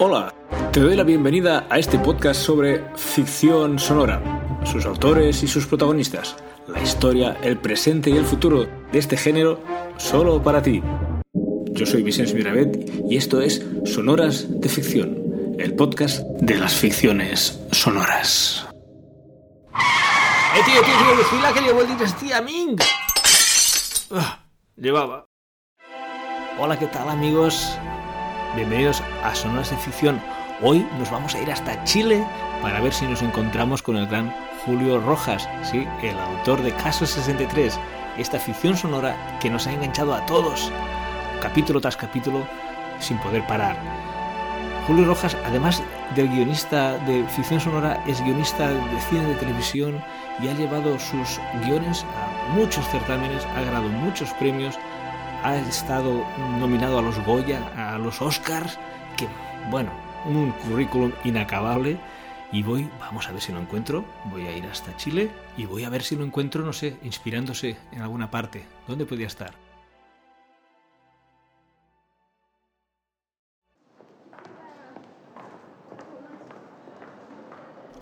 Hola, 0.00 0.34
te 0.72 0.80
doy 0.80 0.96
la 0.96 1.04
bienvenida 1.04 1.68
a 1.70 1.78
este 1.78 2.00
podcast 2.00 2.40
sobre 2.40 2.84
ficción 2.96 3.78
sonora, 3.78 4.20
sus 4.64 4.84
autores 4.86 5.40
y 5.44 5.46
sus 5.46 5.68
protagonistas, 5.68 6.34
la 6.66 6.82
historia, 6.82 7.36
el 7.42 7.58
presente 7.58 8.10
y 8.10 8.16
el 8.16 8.24
futuro 8.24 8.66
de 8.90 8.98
este 8.98 9.16
género 9.16 9.60
solo 9.96 10.42
para 10.42 10.60
ti. 10.60 10.82
Yo 11.70 11.86
soy 11.86 12.02
Vicente 12.02 12.34
Miravet 12.34 12.90
y 13.08 13.16
esto 13.16 13.40
es 13.40 13.64
Sonoras 13.84 14.60
de 14.60 14.68
Ficción, 14.68 15.54
el 15.60 15.76
podcast 15.76 16.22
de 16.40 16.56
las 16.56 16.74
ficciones 16.74 17.60
sonoras. 17.70 18.66
¡Eh, 19.74 20.60
tío, 20.66 20.82
tío, 20.82 20.94
tío! 20.98 21.16
¡Vigila 21.18 21.52
que 21.52 21.60
llevo 21.60 21.82
el 21.82 21.86
dinastía 21.86 22.42
Ming! 22.42 22.78
Ah, 24.10 24.44
llevaba. 24.76 25.26
Hola, 26.58 26.76
¿qué 26.78 26.86
tal, 26.86 27.08
amigos? 27.08 27.76
Bienvenidos 28.56 29.02
a 29.24 29.34
Sonoras 29.34 29.70
de 29.70 29.76
Ficción. 29.76 30.22
Hoy 30.62 30.86
nos 30.96 31.10
vamos 31.10 31.34
a 31.34 31.40
ir 31.40 31.50
hasta 31.50 31.82
Chile 31.82 32.24
para 32.62 32.80
ver 32.80 32.92
si 32.92 33.04
nos 33.04 33.20
encontramos 33.20 33.82
con 33.82 33.96
el 33.96 34.06
gran 34.06 34.32
Julio 34.64 35.00
Rojas, 35.00 35.48
¿sí? 35.64 35.88
el 36.02 36.16
autor 36.16 36.62
de 36.62 36.70
Caso 36.70 37.04
63, 37.04 37.80
esta 38.16 38.38
ficción 38.38 38.76
sonora 38.76 39.16
que 39.40 39.50
nos 39.50 39.66
ha 39.66 39.72
enganchado 39.72 40.14
a 40.14 40.24
todos, 40.26 40.70
capítulo 41.42 41.80
tras 41.80 41.96
capítulo, 41.96 42.46
sin 43.00 43.18
poder 43.18 43.44
parar. 43.48 43.76
Julio 44.86 45.04
Rojas, 45.04 45.36
además 45.44 45.82
del 46.14 46.28
guionista 46.28 46.96
de 46.98 47.24
ficción 47.24 47.58
sonora, 47.58 48.04
es 48.06 48.22
guionista 48.22 48.68
de 48.68 49.00
cine 49.10 49.26
de 49.26 49.34
televisión 49.34 50.00
y 50.40 50.46
ha 50.46 50.54
llevado 50.54 50.96
sus 51.00 51.40
guiones 51.64 52.04
a 52.04 52.54
muchos 52.54 52.86
certámenes, 52.88 53.44
ha 53.56 53.62
ganado 53.62 53.88
muchos 53.88 54.32
premios, 54.34 54.78
ha 55.44 55.58
estado 55.58 56.24
nominado 56.58 56.98
a 56.98 57.02
los 57.02 57.22
Goya, 57.24 57.92
a 57.94 57.98
los 57.98 58.22
Oscars, 58.22 58.78
que 59.16 59.28
bueno, 59.70 59.92
un 60.26 60.52
currículum 60.52 61.12
inacabable. 61.22 62.00
Y 62.50 62.62
voy, 62.62 62.88
vamos 62.98 63.28
a 63.28 63.32
ver 63.32 63.40
si 63.40 63.52
lo 63.52 63.60
encuentro, 63.60 64.04
voy 64.30 64.46
a 64.46 64.56
ir 64.56 64.64
hasta 64.64 64.96
Chile 64.96 65.30
y 65.56 65.66
voy 65.66 65.84
a 65.84 65.90
ver 65.90 66.02
si 66.02 66.14
lo 66.16 66.24
encuentro, 66.24 66.64
no 66.64 66.72
sé, 66.72 66.96
inspirándose 67.02 67.76
en 67.92 68.00
alguna 68.00 68.30
parte. 68.30 68.64
¿Dónde 68.86 69.04
podría 69.06 69.26
estar? 69.26 69.52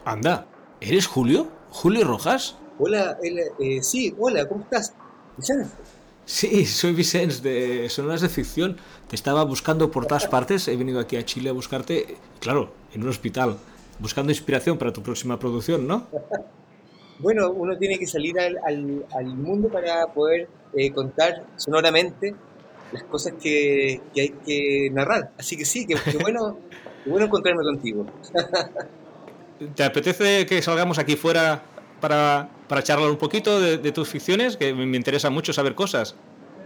Anda, 0.04 0.46
¿eres 0.80 1.06
Julio? 1.06 1.48
¿Julio 1.70 2.04
Rojas? 2.04 2.56
Hola, 2.78 3.16
eh, 3.22 3.82
sí, 3.82 4.14
hola, 4.18 4.46
¿cómo 4.46 4.64
estás? 4.64 4.94
Sí, 6.24 6.66
soy 6.66 6.92
Vicens 6.92 7.42
de 7.42 7.88
Sonoras 7.88 8.20
de 8.20 8.28
Ficción. 8.28 8.76
Te 9.08 9.16
estaba 9.16 9.44
buscando 9.44 9.90
por 9.90 10.06
todas 10.06 10.26
partes. 10.26 10.68
He 10.68 10.76
venido 10.76 11.00
aquí 11.00 11.16
a 11.16 11.24
Chile 11.24 11.50
a 11.50 11.52
buscarte, 11.52 12.16
claro, 12.40 12.72
en 12.94 13.02
un 13.02 13.08
hospital, 13.08 13.56
buscando 13.98 14.30
inspiración 14.30 14.78
para 14.78 14.92
tu 14.92 15.02
próxima 15.02 15.38
producción, 15.38 15.86
¿no? 15.86 16.06
bueno, 17.18 17.50
uno 17.50 17.76
tiene 17.78 17.98
que 17.98 18.06
salir 18.06 18.38
al, 18.38 18.58
al, 19.14 19.26
mundo 19.26 19.68
para 19.68 20.06
poder 20.08 20.48
eh, 20.74 20.90
contar 20.92 21.44
sonoramente 21.56 22.34
las 22.92 23.04
cosas 23.04 23.34
que, 23.40 24.00
que, 24.14 24.20
hay 24.20 24.28
que 24.44 24.90
narrar. 24.92 25.30
Así 25.38 25.56
que 25.56 25.64
sí, 25.64 25.86
que, 25.86 25.96
bueno, 26.18 26.58
bueno 27.06 27.26
encontrarme 27.26 27.62
contigo. 27.62 28.06
¿Te 29.76 29.84
apetece 29.84 30.46
que 30.46 30.60
salgamos 30.60 30.98
aquí 30.98 31.14
fuera 31.14 31.62
para, 32.00 32.48
para 32.72 32.82
charlar 32.82 33.10
un 33.10 33.18
poquito 33.18 33.60
de, 33.60 33.92
tus 33.92 34.08
ficciones? 34.08 34.56
Que 34.56 34.72
me, 34.72 34.96
interesa 34.96 35.28
mucho 35.28 35.52
saber 35.52 35.74
cosas. 35.74 36.16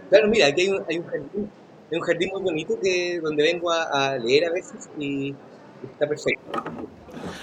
Claro, 0.07 0.29
mira, 0.29 0.47
aquí 0.47 0.61
hay 0.61 0.69
un, 0.69 0.81
hay 0.87 0.99
un 0.99 1.05
jardín, 1.05 1.51
hay 1.91 1.97
un 1.97 2.01
jardín 2.01 2.29
muy 2.31 2.41
bonito 2.43 2.79
que, 2.81 3.19
donde 3.21 3.43
vengo 3.43 3.69
a, 3.73 4.17
leer 4.17 4.45
a 4.45 4.53
veces 4.53 4.87
y 4.97 5.35
está 5.83 6.07
perfecto. 6.07 6.63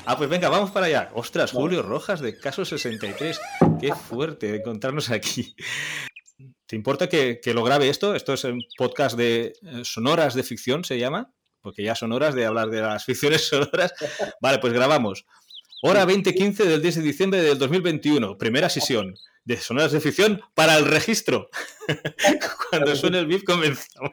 Ah, 0.06 0.16
pues 0.16 0.30
venga, 0.30 0.48
vamos 0.48 0.70
para 0.70 0.86
allá. 0.86 1.10
Ostras, 1.12 1.52
Julio 1.52 1.82
Rojas 1.82 2.20
de 2.20 2.38
Caso 2.38 2.64
63. 2.64 3.38
Qué 3.78 3.94
fuerte 3.94 4.56
encontrarnos 4.56 5.10
aquí. 5.10 5.54
¿Te 6.64 6.74
importa 6.74 7.06
que, 7.06 7.40
que, 7.42 7.52
lo 7.52 7.64
grabe 7.64 7.90
esto? 7.90 8.14
Esto 8.14 8.32
es 8.32 8.44
un 8.44 8.62
podcast 8.78 9.14
de 9.14 9.52
eh, 9.60 9.82
sonoras 9.82 10.32
de 10.32 10.42
ficción, 10.42 10.84
se 10.84 10.98
llama, 10.98 11.34
porque 11.60 11.82
ya 11.82 11.94
son 11.94 12.12
horas 12.12 12.34
de 12.34 12.46
hablar 12.46 12.70
de 12.70 12.80
las 12.80 13.04
ficciones 13.04 13.42
sonoras. 13.46 13.92
Vale, 14.40 14.58
pues 14.58 14.72
grabamos. 14.72 15.26
Hora 15.86 16.06
2015 16.06 16.64
del 16.64 16.80
10 16.80 16.94
de 16.94 17.02
diciembre 17.02 17.42
del 17.42 17.58
2021, 17.58 18.38
primera 18.38 18.70
sesión 18.70 19.18
de 19.44 19.58
Sonoras 19.58 19.92
de 19.92 20.00
Ficción 20.00 20.40
para 20.54 20.78
el 20.78 20.86
registro. 20.86 21.50
Cuando 22.70 22.96
suene 22.96 23.18
el 23.18 23.26
BIF 23.26 23.44
comenzamos. 23.44 24.12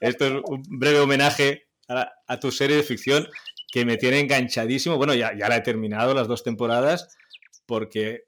Esto 0.00 0.24
es 0.24 0.32
un 0.42 0.62
breve 0.66 1.00
homenaje 1.00 1.66
a, 1.86 2.40
tu 2.40 2.50
serie 2.50 2.78
de 2.78 2.82
ficción 2.82 3.28
que 3.72 3.84
me 3.84 3.98
tiene 3.98 4.20
enganchadísimo. 4.20 4.96
Bueno, 4.96 5.12
ya, 5.12 5.36
ya 5.36 5.50
la 5.50 5.56
he 5.56 5.60
terminado 5.60 6.14
las 6.14 6.28
dos 6.28 6.42
temporadas 6.42 7.14
porque 7.66 8.22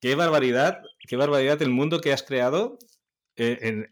qué 0.00 0.14
barbaridad, 0.14 0.82
qué 1.08 1.16
barbaridad 1.16 1.60
el 1.60 1.70
mundo 1.70 2.00
que 2.00 2.12
has 2.12 2.22
creado 2.22 2.78
en, 3.34 3.88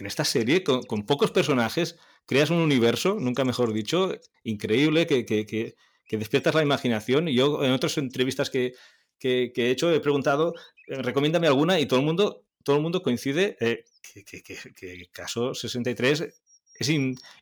esta 0.00 0.24
serie 0.24 0.64
con, 0.64 1.06
pocos 1.06 1.30
personajes. 1.30 2.00
Creas 2.26 2.50
un 2.50 2.58
universo, 2.58 3.14
nunca 3.20 3.44
mejor 3.44 3.72
dicho, 3.72 4.12
increíble, 4.42 5.06
que, 5.06 5.24
que 5.24 5.46
que 5.46 5.76
despiertas 6.16 6.54
la 6.54 6.62
imaginación. 6.62 7.28
Y 7.28 7.34
yo 7.34 7.64
en 7.64 7.72
otras 7.72 7.98
entrevistas 7.98 8.50
que, 8.50 8.74
que, 9.18 9.52
he 9.56 9.70
hecho 9.70 9.92
he 9.92 10.00
preguntado, 10.00 10.54
eh, 10.88 11.02
recomiéndame 11.02 11.46
alguna 11.46 11.78
y 11.78 11.86
todo 11.86 12.00
el 12.00 12.06
mundo, 12.06 12.44
todo 12.64 12.76
el 12.76 12.82
mundo 12.82 13.02
coincide 13.02 13.56
eh, 13.60 13.84
que, 14.02 14.42
que, 14.42 15.10
caso 15.12 15.54
63 15.54 16.42
es 16.78 16.90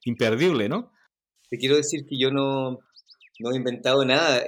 imperdible, 0.05 0.69
¿no? 0.69 0.93
Te 1.49 1.57
quiero 1.57 1.77
decir 1.77 2.05
que 2.07 2.19
yo 2.19 2.31
no, 2.31 2.81
no 3.39 3.53
he 3.53 3.57
inventado 3.57 4.05
nada. 4.05 4.45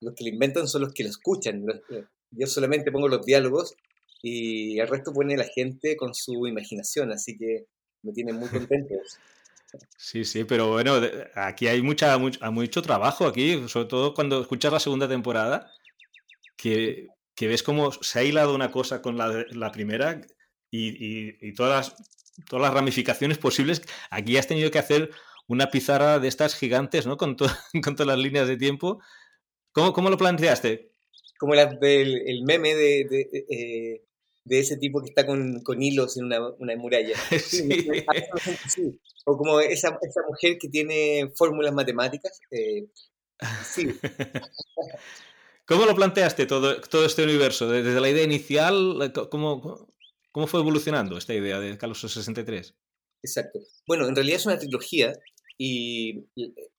los 0.00 0.14
que 0.14 0.24
lo 0.24 0.30
inventan 0.30 0.68
son 0.68 0.82
los 0.82 0.92
que 0.92 1.04
lo 1.04 1.10
escuchan. 1.10 1.64
Eh, 1.90 2.04
yo 2.30 2.46
solamente 2.46 2.90
pongo 2.92 3.08
los 3.08 3.24
diálogos 3.24 3.74
y 4.22 4.78
el 4.78 4.88
resto 4.88 5.12
pone 5.12 5.36
la 5.36 5.44
gente 5.46 5.96
con 5.96 6.14
su 6.14 6.46
imaginación, 6.46 7.12
así 7.12 7.36
que 7.36 7.66
me 8.02 8.12
tiene 8.12 8.32
muy 8.32 8.48
contento. 8.48 8.94
Sí, 9.96 10.24
sí, 10.24 10.44
pero 10.44 10.70
bueno, 10.70 10.94
aquí 11.34 11.66
hay 11.68 11.82
mucha, 11.82 12.16
mucho, 12.18 12.82
trabajo 12.82 13.26
aquí, 13.26 13.68
sobre 13.68 13.86
todo 13.86 14.14
cuando 14.14 14.40
escuchas 14.40 14.72
la 14.72 14.80
segunda 14.80 15.08
temporada, 15.08 15.70
que, 16.56 17.08
ves 17.40 17.62
cómo 17.62 17.92
se 17.92 18.18
ha 18.18 18.24
hilado 18.24 18.54
una 18.54 18.70
cosa 18.70 19.02
con 19.02 19.16
la, 19.16 19.72
primera 19.72 20.20
y, 20.70 21.52
todas, 21.54 21.94
las, 22.50 22.60
las 22.60 22.74
ramificaciones 22.74 23.38
posibles. 23.38 23.82
Aquí 24.10 24.36
has 24.36 24.46
tenido 24.46 24.70
que 24.70 24.78
hacer 24.78 25.10
una 25.48 25.70
pizarra 25.70 26.18
de 26.18 26.28
estas 26.28 26.56
gigantes, 26.56 27.06
¿no? 27.06 27.16
Con, 27.16 27.36
todas 27.36 28.06
las 28.06 28.18
líneas 28.18 28.48
de 28.48 28.56
tiempo. 28.56 29.00
¿Cómo, 29.72 30.10
lo 30.10 30.16
planteaste? 30.16 30.92
Como 31.38 31.54
el 31.54 32.42
meme 32.44 32.74
de, 32.74 33.00
eh, 33.50 34.05
de 34.46 34.60
ese 34.60 34.76
tipo 34.76 35.02
que 35.02 35.08
está 35.08 35.26
con, 35.26 35.60
con 35.62 35.82
hilos 35.82 36.16
en 36.16 36.26
una, 36.26 36.48
una 36.58 36.76
muralla. 36.76 37.16
Sí. 38.68 38.98
O 39.24 39.36
como 39.36 39.58
esa, 39.58 39.98
esa, 40.00 40.20
mujer 40.28 40.56
que 40.58 40.68
tiene 40.68 41.32
fórmulas 41.34 41.74
matemáticas. 41.74 42.40
Eh, 42.52 42.86
sí. 43.64 43.88
¿Cómo 45.66 45.84
lo 45.84 45.96
planteaste 45.96 46.46
todo, 46.46 46.80
todo 46.82 47.04
este 47.04 47.24
universo? 47.24 47.68
Desde 47.68 48.00
la 48.00 48.08
idea 48.08 48.22
inicial, 48.22 49.12
¿cómo, 49.30 49.88
¿cómo 50.30 50.46
fue 50.46 50.60
evolucionando 50.60 51.18
esta 51.18 51.34
idea 51.34 51.58
de 51.58 51.76
Carlos 51.76 52.00
63? 52.00 52.72
Exacto. 53.24 53.58
Bueno, 53.84 54.06
en 54.06 54.14
realidad 54.14 54.36
es 54.36 54.46
una 54.46 54.60
trilogía 54.60 55.12
y 55.58 56.24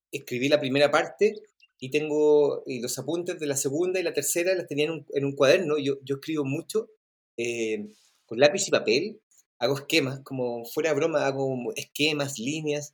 escribí 0.10 0.48
la 0.48 0.62
primera 0.62 0.90
parte 0.90 1.36
y 1.80 1.92
tengo 1.92 2.64
y 2.66 2.80
los 2.80 2.98
apuntes 2.98 3.38
de 3.42 3.48
la 3.48 3.58
segunda 3.58 4.00
y 4.00 4.04
la 4.04 4.14
tercera 4.14 4.56
las 4.56 4.68
tenía 4.68 4.86
en 4.86 4.92
un, 4.92 5.06
en 5.14 5.26
un 5.26 5.36
cuaderno. 5.36 5.78
Yo, 5.78 5.96
yo 6.04 6.16
escribo 6.16 6.46
mucho 6.46 6.92
eh, 7.38 7.94
con 8.26 8.40
lápiz 8.40 8.68
y 8.68 8.72
papel, 8.72 9.22
hago 9.60 9.76
esquemas, 9.76 10.20
como 10.22 10.66
fuera 10.66 10.94
broma, 10.94 11.26
hago 11.26 11.72
esquemas, 11.76 12.40
líneas, 12.40 12.94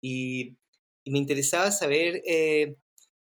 y, 0.00 0.56
me 1.06 1.18
interesaba 1.18 1.72
saber 1.72 2.22
eh, 2.26 2.76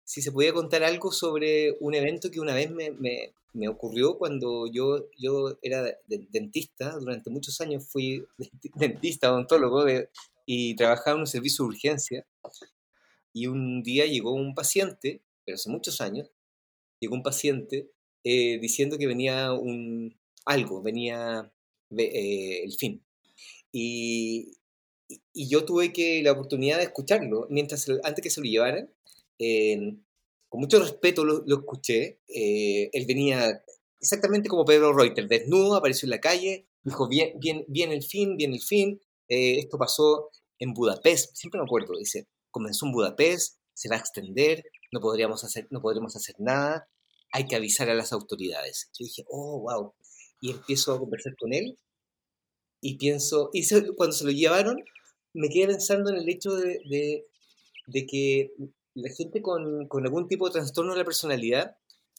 si 0.05 0.21
se 0.21 0.33
podía 0.33 0.53
contar 0.53 0.83
algo 0.83 1.11
sobre 1.11 1.75
un 1.81 1.95
evento 1.95 2.31
que 2.31 2.41
una 2.41 2.55
vez 2.55 2.71
me, 2.71 2.91
me, 2.91 3.69
ocurrió 3.69 4.19
cuando 4.19 4.67
yo, 4.71 5.09
yo 5.17 5.59
era 5.63 5.97
dentista, 6.07 6.97
durante 6.99 7.31
muchos 7.31 7.61
años 7.61 7.87
fui 7.89 8.27
dentista, 8.75 9.33
odontólogo, 9.33 9.85
y 10.45 10.75
trabajaba 10.77 11.15
en 11.15 11.21
un 11.21 11.27
servicio 11.27 11.65
de 11.65 11.69
urgencia, 11.69 12.27
y 13.33 13.47
un 13.47 13.83
día 13.83 14.05
llegó 14.05 14.33
un 14.33 14.55
paciente, 14.55 15.23
pero 15.45 15.55
hace 15.55 15.71
muchos 15.71 16.01
años, 16.01 16.31
llegó 17.01 17.15
un 17.15 17.23
paciente 17.23 17.91
eh, 18.25 18.59
diciendo 18.61 18.99
que 18.99 19.07
venía 19.07 19.53
un, 19.53 20.15
algo, 20.45 20.83
venía 20.83 21.53
eh, 21.97 22.65
el 22.65 22.73
fin. 22.73 23.03
Y, 23.71 24.53
yo 25.35 25.67
tuve 25.67 25.93
que 25.93 26.23
la 26.23 26.33
oportunidad 26.33 26.79
de 26.79 26.85
escucharlo, 26.85 27.47
mientras 27.51 27.87
antes 28.03 28.23
que 28.23 28.31
se 28.31 28.41
lo 28.41 28.47
llevaran, 28.47 28.91
con 30.53 30.61
mucho 30.61 30.79
respeto 30.81 31.25
lo, 31.25 31.45
escuché. 31.47 32.21
Eh, 32.29 32.91
él 32.93 33.07
venía 33.07 33.63
exactamente 33.99 34.51
como 34.51 34.67
Pedro 34.67 34.93
Reuter, 34.93 35.27
desnudo, 35.27 35.77
apareció 35.77 36.05
en 36.07 36.11
la 36.11 36.21
calle, 36.21 36.67
dijo, 36.83 37.09
bien, 37.09 37.39
bien, 37.39 37.65
bien 37.69 37.91
el 37.91 38.03
fin, 38.03 38.37
bien 38.37 38.53
el 38.53 38.61
fin, 38.61 39.01
eh, 39.29 39.61
esto 39.61 39.79
pasó 39.79 40.29
en 40.59 40.75
Budapest, 40.75 41.35
siempre 41.37 41.59
me 41.59 41.65
acuerdo, 41.65 41.97
dice, 41.97 42.27
comenzó 42.51 42.85
en 42.85 42.93
Budapest, 42.93 43.61
se 43.73 43.89
va 43.89 43.97
a 43.97 44.01
extender, 44.01 44.63
no, 44.91 45.01
podríamos 45.01 45.43
hacer, 45.43 45.69
no 45.71 45.81
podremos 45.81 46.17
hacer 46.17 46.35
nada, 46.39 46.87
hay 47.33 47.47
que 47.47 47.57
avisar 47.57 47.89
a 47.89 47.95
las 47.95 48.13
autoridades. 48.13 48.91
Yo 48.93 49.05
dije, 49.05 49.25
oh, 49.29 49.61
wow. 49.61 49.95
Y 50.43 50.51
empiezo 50.51 50.93
a 50.93 50.99
conversar 50.99 51.35
con 51.37 51.55
él 51.55 51.79
y 52.83 52.99
pienso, 52.99 53.49
y 53.53 53.65
cuando 53.95 54.15
se 54.15 54.25
lo 54.25 54.33
llevaron, 54.33 54.83
me 55.35 55.49
quedé 55.49 55.69
pensando 55.69 56.11
en 56.11 56.17
el 56.17 56.29
hecho 56.29 56.57
de, 56.57 57.25
de, 57.87 58.07
que 58.07 58.53
la 58.95 59.09
gente 59.11 59.41
con, 59.41 59.87
con, 59.87 60.05
algún 60.05 60.27
tipo 60.27 60.49
de 60.49 60.55
trastorno 60.55 60.93
de 60.93 60.99
la 60.99 61.05
personalidad 61.05 61.77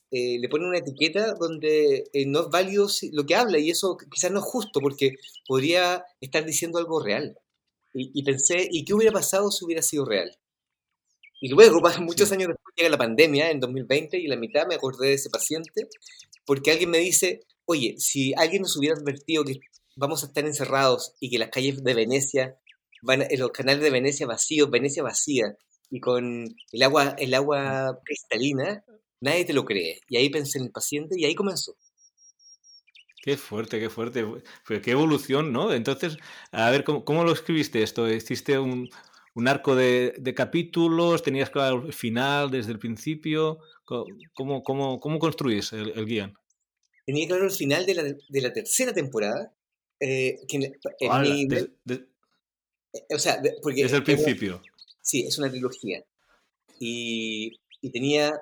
eh, 0.10 0.40
le 0.40 0.48
pone 0.48 0.66
una 0.66 0.78
etiqueta 0.78 1.34
donde 1.34 2.10
eh, 2.14 2.26
no 2.26 2.42
es 2.44 2.48
válido 2.50 2.88
lo 3.12 3.26
que 3.26 3.36
habla 3.36 3.60
y 3.60 3.72
eso 3.72 3.98
quizás 4.10 4.32
no 4.32 4.40
es 4.40 4.46
justo 4.46 4.80
porque 4.80 5.16
podría 5.46 6.06
estar 6.22 6.46
diciendo 6.46 6.80
algo 6.80 7.04
real. 7.04 7.38
Y, 7.94 8.12
y 8.14 8.24
pensé, 8.24 8.68
¿y 8.72 8.86
qué 8.86 8.94
hubiera 8.94 9.12
pasado 9.12 9.52
si 9.52 9.66
hubiera 9.66 9.82
sido 9.82 10.06
real? 10.06 10.32
Y 11.42 11.50
luego, 11.50 11.82
muchos 12.00 12.32
años 12.32 12.48
después, 12.48 12.74
llega 12.78 12.90
la 12.90 12.98
pandemia 12.98 13.52
en 13.52 13.60
2020 13.60 14.18
y 14.18 14.28
la 14.28 14.38
mitad 14.38 14.66
me 14.66 14.76
acordé 14.76 15.08
de 15.10 15.16
ese 15.16 15.30
paciente 15.30 15.90
porque 16.46 16.72
alguien 16.72 16.90
me 16.90 17.00
dice, 17.00 17.42
oye, 17.66 17.96
si 17.98 18.34
alguien 18.36 18.64
nos 18.64 18.78
hubiera 18.78 18.96
advertido 18.96 19.44
que 19.44 19.60
vamos 19.96 20.24
a 20.24 20.28
estar 20.28 20.46
encerrados 20.46 21.16
y 21.20 21.30
que 21.30 21.40
las 21.40 21.50
calles 21.50 21.84
de 21.84 21.94
Venecia, 21.94 22.58
van, 23.02 23.26
los 23.38 23.52
canales 23.52 23.82
de 23.82 23.90
Venecia 23.90 24.26
vacíos, 24.26 24.70
Venecia 24.70 25.04
vacía 25.04 25.58
y 25.90 26.00
con 26.00 26.48
el 26.72 26.84
agua, 26.84 27.16
el 27.20 27.34
agua 27.34 28.00
cristalina, 28.04 28.84
nadie 29.22 29.46
te 29.46 29.54
lo 29.54 29.66
cree. 29.66 30.02
Y 30.08 30.18
ahí 30.18 30.30
pensé 30.30 30.58
en 30.58 30.66
el 30.66 30.72
paciente 30.72 31.16
y 31.18 31.26
ahí 31.26 31.36
comenzó. 31.36 31.76
Qué 33.24 33.38
fuerte, 33.38 33.80
qué 33.80 33.90
fuerte. 33.90 34.26
Qué 34.82 34.92
evolución, 34.92 35.54
¿no? 35.54 35.72
Entonces, 35.72 36.18
a 36.52 36.70
ver, 36.72 36.84
¿cómo, 36.84 37.24
lo 37.24 37.32
escribiste 37.32 37.82
esto? 37.82 38.10
¿Hiciste 38.12 38.60
un, 38.60 38.90
arco 39.46 39.76
de, 39.76 40.34
capítulos? 40.36 41.24
¿Tenías 41.24 41.50
claro 41.50 41.86
el 41.86 41.94
final 41.94 42.52
desde 42.52 42.74
el 42.74 42.80
principio? 42.80 43.60
¿Cómo, 43.86 44.62
cómo, 44.64 45.20
construís 45.20 45.72
el, 45.72 46.06
guion? 46.06 46.34
Tenía 47.06 47.28
claro 47.28 47.46
el 47.46 47.52
final 47.52 47.86
de 47.86 47.96
la, 47.96 48.04
de 48.04 48.42
la 48.42 48.54
tercera 48.54 48.94
temporada. 48.94 49.54
Eh, 50.00 50.40
o 53.10 53.20
sea, 53.20 53.42
porque, 53.62 53.84
desde 53.84 53.98
el 53.98 54.04
principio. 54.04 54.62
sí, 55.02 55.26
es 55.28 55.38
una 55.38 55.50
trilogía. 55.50 56.04
Y, 56.80 57.60
y 57.82 57.90
tenía 57.92 58.42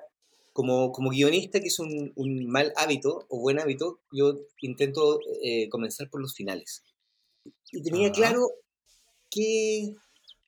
como, 0.52 0.92
como, 0.92 1.10
guionista, 1.10 1.60
que 1.60 1.68
es 1.68 1.78
un, 1.78 2.12
un, 2.16 2.46
mal 2.46 2.72
hábito 2.76 3.26
o 3.28 3.40
buen 3.40 3.58
hábito, 3.58 4.00
yo 4.12 4.40
intento 4.60 5.20
eh, 5.42 5.68
comenzar 5.68 6.10
por 6.10 6.20
los 6.20 6.34
finales. 6.34 6.82
Y 7.70 7.82
tenía 7.82 8.12
claro 8.12 8.50
que 9.30 9.94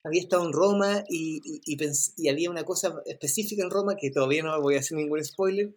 había 0.04 0.20
estado 0.20 0.44
en 0.44 0.52
Roma 0.52 1.04
y, 1.08 1.40
y, 1.64 2.28
había 2.28 2.50
una 2.50 2.64
cosa 2.64 3.02
específica 3.06 3.62
en 3.62 3.70
Roma 3.70 3.96
que 3.96 4.10
todavía 4.10 4.42
no 4.42 4.60
voy 4.60 4.76
a 4.76 4.80
hacer 4.80 4.98
ningún 4.98 5.24
spoiler. 5.24 5.74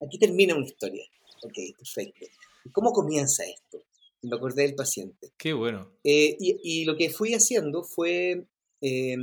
Aquí, 0.00 0.18
termina 0.18 0.54
una 0.54 0.66
historia. 0.66 1.04
Ok, 1.42 1.58
perfecto. 1.76 2.26
¿Cómo 2.72 2.92
comienza 2.92 3.44
esto? 3.44 3.82
Me 4.22 4.36
acordé 4.36 4.62
del 4.62 4.74
paciente. 4.74 5.32
Qué 5.38 5.52
bueno. 5.52 5.90
Eh, 6.04 6.36
y, 6.38 6.84
lo 6.84 6.96
que 6.96 7.10
fui 7.10 7.34
haciendo 7.34 7.82
fue... 7.82 8.46
Eh, 8.82 9.16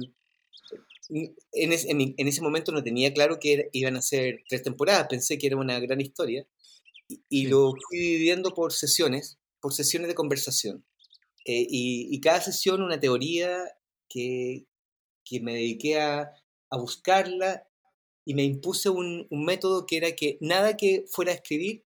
en, 1.09 1.71
ese 2.27 2.41
momento 2.41 2.71
no 2.71 2.83
tenía 2.83 3.13
claro 3.13 3.39
que 3.39 3.69
iban 3.71 3.95
a 3.95 4.01
ser 4.01 4.43
tres 4.49 4.63
temporadas, 4.63 5.07
pensé 5.09 5.37
que 5.37 5.47
era 5.47 5.55
una 5.55 5.79
gran 5.79 6.01
historia 6.01 6.45
y, 7.29 7.47
lo 7.47 7.73
fui 7.87 7.97
dividiendo 7.97 8.53
por 8.53 8.73
sesiones, 8.73 9.37
por 9.61 9.73
sesiones 9.73 10.09
de 10.09 10.15
conversación. 10.15 10.85
Eh, 11.45 11.65
y, 11.69 12.13
y, 12.13 12.19
cada 12.19 12.41
sesión 12.41 12.81
una 12.81 12.99
teoría 12.99 13.57
que, 14.09 14.65
que 15.23 15.39
me 15.39 15.53
dediqué 15.53 15.99
a, 15.99 16.31
a, 16.69 16.77
buscarla 16.77 17.67
y 18.27 18.33
me 18.33 18.43
impuse 18.43 18.89
un, 18.89 19.25
un, 19.29 19.45
método 19.45 19.85
que 19.85 19.95
era 19.95 20.11
que 20.11 20.37
nada 20.41 20.75
que 20.75 21.05
fuera 21.07 21.31
a 21.31 21.35
escribir 21.35 21.85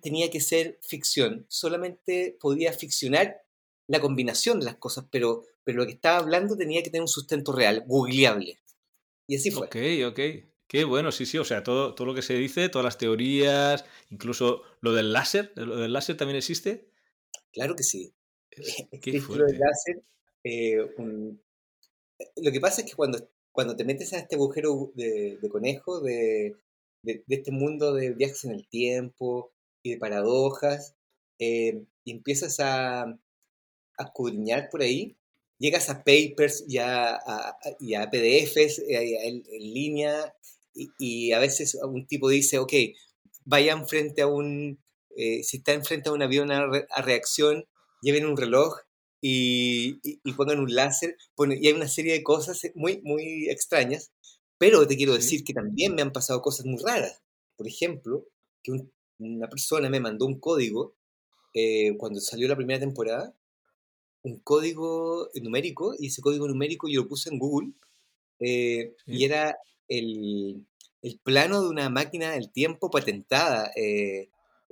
tenía 0.00 0.30
que 0.30 0.40
ser 0.40 0.78
ficción, 0.80 1.44
solamente 1.50 2.38
podía 2.40 2.72
ficcionar 2.72 3.42
la 3.86 4.00
combinación 4.00 4.58
de 4.58 4.64
las 4.64 4.76
cosas, 4.76 5.04
pero, 5.10 5.44
pero 5.62 5.78
lo 5.78 5.84
que 5.84 5.92
estaba 5.92 6.16
hablando 6.16 6.56
tenía 6.56 6.82
que 6.82 6.88
tener 6.88 7.02
un 7.02 7.08
sustento 7.08 7.52
real, 7.52 7.84
googleable. 7.86 8.58
Y 9.26 9.36
así 9.36 9.50
fue. 9.50 9.66
Ok, 9.66 9.76
ok. 10.06 10.20
Qué 10.66 10.84
bueno, 10.84 11.12
sí, 11.12 11.26
sí, 11.26 11.36
o 11.36 11.44
sea, 11.44 11.62
todo, 11.62 11.94
todo 11.94 12.06
lo 12.06 12.14
que 12.14 12.22
se 12.22 12.34
dice, 12.34 12.70
todas 12.70 12.84
las 12.86 12.96
teorías, 12.96 13.84
incluso 14.08 14.62
lo 14.80 14.94
del 14.94 15.12
láser, 15.12 15.52
¿lo 15.56 15.76
del 15.76 15.92
láser 15.92 16.16
también 16.16 16.38
existe? 16.38 16.88
Claro 17.52 17.76
que 17.76 17.82
sí. 17.82 18.14
Qué 19.02 19.20
fuerte. 19.20 19.44
Lo 19.44 19.46
del 19.46 19.60
láser 19.60 20.02
eh, 20.42 20.78
lo 22.36 22.52
que 22.52 22.60
pasa 22.60 22.80
es 22.80 22.90
que 22.90 22.96
cuando, 22.96 23.18
cuando 23.54 23.76
te 23.76 23.84
metes 23.84 24.12
a 24.12 24.18
este 24.18 24.34
agujero 24.34 24.90
de, 24.96 25.38
conejo, 25.48 26.00
de, 26.00 26.56
de, 27.02 27.22
este 27.28 27.52
mundo 27.52 27.94
de 27.94 28.10
viajes 28.10 28.44
en 28.44 28.50
el 28.50 28.66
tiempo 28.66 29.52
y 29.80 29.92
de 29.92 29.96
paradojas, 29.96 30.96
eh, 31.38 31.84
empiezas 32.04 32.58
a, 32.58 33.02
a 33.02 34.04
escudriñar 34.04 34.70
por 34.70 34.82
ahí, 34.82 35.16
llegas 35.58 35.88
a 35.88 36.02
papers 36.02 36.64
y 36.66 36.78
a, 36.78 37.20
y 37.78 37.94
a 37.94 38.10
PDFs 38.10 38.80
eh, 38.80 39.28
en, 39.28 39.44
línea, 39.60 40.34
y, 40.74 41.30
a 41.30 41.38
veces 41.38 41.76
un 41.76 42.08
tipo 42.08 42.28
dice, 42.28 42.58
ok, 42.58 42.72
vayan 43.44 43.86
frente 43.86 44.22
a 44.22 44.26
un, 44.26 44.82
si 45.14 45.58
están 45.58 45.84
frente 45.84 46.08
a 46.08 46.12
un 46.12 46.22
avión 46.22 46.50
a, 46.50 46.68
a 46.90 47.02
reacción, 47.02 47.64
lleven 48.02 48.26
un 48.26 48.36
reloj 48.36 48.80
y, 49.26 50.00
y, 50.02 50.32
pongan 50.34 50.60
un 50.60 50.74
láser, 50.74 51.16
y 51.58 51.66
hay 51.66 51.72
una 51.72 51.88
serie 51.88 52.12
de 52.12 52.22
cosas 52.22 52.60
muy, 52.74 53.00
muy 53.04 53.48
extrañas, 53.48 54.12
pero 54.58 54.86
te 54.86 54.98
quiero 54.98 55.14
decir 55.14 55.44
que 55.44 55.54
también 55.54 55.94
me 55.94 56.02
han 56.02 56.12
pasado 56.12 56.42
cosas 56.42 56.66
muy 56.66 56.78
raras. 56.84 57.22
Por 57.56 57.66
ejemplo, 57.66 58.26
que 58.62 58.72
una 59.18 59.48
persona 59.48 59.88
me 59.88 59.98
mandó 59.98 60.26
un 60.26 60.38
código 60.38 60.94
eh, 61.54 61.96
cuando 61.96 62.20
salió 62.20 62.46
la 62.48 62.56
primera 62.56 62.78
temporada, 62.78 63.34
un 64.24 64.40
código 64.40 65.30
numérico, 65.40 65.94
y 65.98 66.08
ese 66.08 66.20
código 66.20 66.46
numérico 66.46 66.86
yo 66.86 67.00
lo 67.00 67.08
puse 67.08 67.30
en 67.30 67.38
Google, 67.38 67.72
eh, 68.40 68.94
y 69.06 69.24
era 69.24 69.56
el, 69.88 70.66
el, 71.00 71.18
plano 71.20 71.62
de 71.62 71.68
una 71.70 71.88
máquina 71.88 72.32
del 72.32 72.52
tiempo 72.52 72.90
patentada. 72.90 73.70
Eh, 73.74 74.28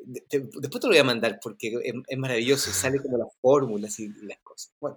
después 0.06 0.80
te 0.80 0.86
lo 0.86 0.88
voy 0.88 0.98
a 0.98 1.04
mandar 1.04 1.38
porque 1.42 1.74
es, 1.82 2.18
maravilloso, 2.18 2.70
sale 2.72 3.00
como 3.00 3.18
las 3.18 3.28
fórmulas 3.40 3.98
y, 4.00 4.08
las 4.22 4.38
cosas. 4.42 4.72
Bueno, 4.80 4.96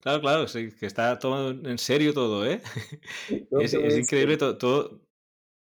Claro, 0.00 0.20
claro, 0.22 0.48
sí, 0.48 0.70
que 0.72 0.86
está 0.86 1.18
todo 1.18 1.50
en 1.50 1.76
serio 1.76 2.14
todo, 2.14 2.46
¿eh? 2.46 2.62
es, 3.60 3.74
increíble 3.74 4.38
todo, 4.38 5.02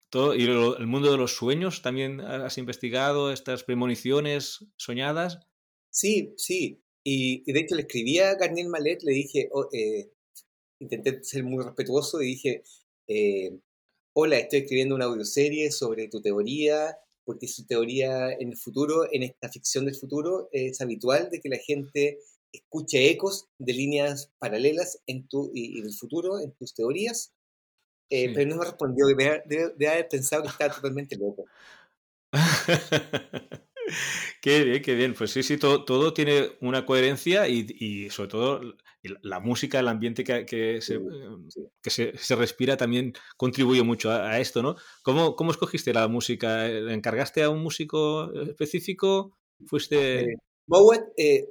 todo, 0.09 0.35
Y 0.35 0.45
el 0.45 0.87
mundo 0.87 1.11
de 1.11 1.19
los 1.19 1.37
sueños, 1.37 1.83
¿también 1.83 2.23
has 2.23 2.57
investigado 2.57 3.31
estas 3.31 3.63
premoniciones 3.63 4.65
soñadas? 4.77 5.41
Sí, 5.91 6.33
sí. 6.39 6.83
Y, 7.05 7.51
de 7.53 7.61
hecho 7.61 7.75
le 7.75 7.83
escribí 7.83 8.21
a 8.21 8.35
Garnier 8.35 8.69
Malet, 8.69 9.03
le 9.03 9.13
dije, 9.13 9.49
oh, 9.53 9.69
eh, 9.73 10.13
intenté 10.79 11.23
ser 11.23 11.45
muy 11.45 11.63
respetuoso 11.63 12.23
y 12.23 12.27
dije, 12.27 12.63
eh, 13.09 13.59
hola, 14.15 14.39
estoy 14.39 14.61
escribiendo 14.61 14.95
una 14.95 15.07
audioserie 15.07 15.71
sobre 15.71 16.09
tu 16.09 16.23
teoría 16.23 16.97
porque 17.25 17.49
su 17.49 17.67
teoría 17.67 18.33
en 18.33 18.51
el 18.51 18.57
futuro, 18.57 19.07
en 19.11 19.23
esta 19.23 19.49
ficción 19.49 19.85
del 19.85 19.95
futuro, 19.95 20.49
es 20.53 20.81
habitual 20.81 21.31
de 21.31 21.41
que 21.41 21.49
la 21.49 21.59
gente 21.59 22.19
escuche 22.53 23.11
ecos 23.11 23.47
de 23.59 23.73
líneas 23.73 24.31
paralelas 24.39 25.01
en 25.07 25.27
tu, 25.27 25.51
y, 25.55 25.81
del 25.81 25.95
futuro 25.95 26.39
en 26.41 26.53
tus 26.53 26.75
teorías, 26.75 27.33
eh, 28.11 28.33
pero 28.35 28.51
no 28.51 28.57
me 28.57 28.65
respondió, 28.67 29.07
debe, 29.07 29.43
debe, 29.47 29.89
haber 29.89 30.09
pensado 30.09 30.43
que 30.43 30.51
estaba 30.51 30.75
totalmente 30.75 31.17
loco. 31.17 31.47
qué 34.41 34.65
bien, 34.65 34.83
qué 34.83 34.95
bien. 34.95 35.15
Pues 35.15 35.31
sí, 35.31 35.43
sí, 35.43 35.57
todo, 35.57 35.85
todo 35.85 36.13
tiene 36.15 36.53
una 36.61 36.85
coherencia 36.87 37.49
y, 37.49 37.67
y 37.79 38.11
sobre 38.11 38.29
todo 38.29 38.61
la 39.23 39.41
música, 39.41 39.81
el 39.81 39.89
ambiente 39.89 40.25
que, 40.25 40.47
que, 40.47 40.81
se, 40.81 41.01
que 41.83 41.91
se, 41.91 42.17
se, 42.17 42.37
respira 42.37 42.77
también 42.77 43.13
contribuye 43.37 43.83
mucho 43.83 44.11
a, 44.11 44.39
esto, 44.39 44.63
¿no? 44.63 44.77
¿Cómo, 45.03 45.35
¿Cómo, 45.35 45.51
escogiste 45.51 45.93
la 45.93 46.07
música? 46.09 46.69
¿Le 46.69 46.95
encargaste 46.95 47.43
a 47.43 47.51
un 47.51 47.63
músico 47.63 48.33
específico? 48.33 49.37
¿Fuiste...? 49.67 50.21
Eh, 50.21 50.35
Mowat, 50.67 51.03
eh, 51.17 51.47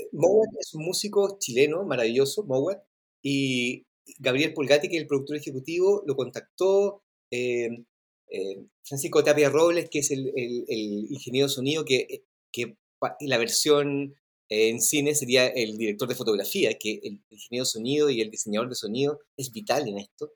es 0.60 0.74
un 0.74 0.86
músico 0.86 1.38
chileno 1.38 1.84
maravilloso, 1.84 2.44
Mowat, 2.44 2.82
y 3.22 3.86
Gabriel 4.20 4.54
Pulgati, 4.54 4.88
que 4.88 4.96
es 4.96 5.02
el 5.02 5.08
productor 5.08 5.38
ejecutivo, 5.38 6.04
lo 6.08 6.16
contactó. 6.16 7.04
Eh, 7.30 7.70
eh, 8.30 8.66
Francisco 8.84 9.24
Tapia 9.24 9.50
Robles, 9.50 9.90
que 9.90 10.00
es 10.00 10.12
el, 10.12 10.32
el, 10.36 10.66
el 10.68 11.08
ingeniero 11.12 11.50
sonido, 11.50 11.84
que, 11.84 12.24
que 12.52 12.76
la 13.22 13.38
versión 13.38 14.16
en 14.50 14.82
cine 14.82 15.16
sería 15.16 15.48
el 15.48 15.78
director 15.78 16.10
de 16.10 16.16
fotografía, 16.16 16.78
que 16.78 17.00
el 17.04 17.22
ingeniero 17.30 17.66
sonido 17.66 18.10
y 18.10 18.22
el 18.22 18.30
diseñador 18.30 18.70
de 18.70 18.76
sonido 18.76 19.20
es 19.38 19.52
vital 19.52 19.88
en 19.88 20.00
esto. 20.00 20.34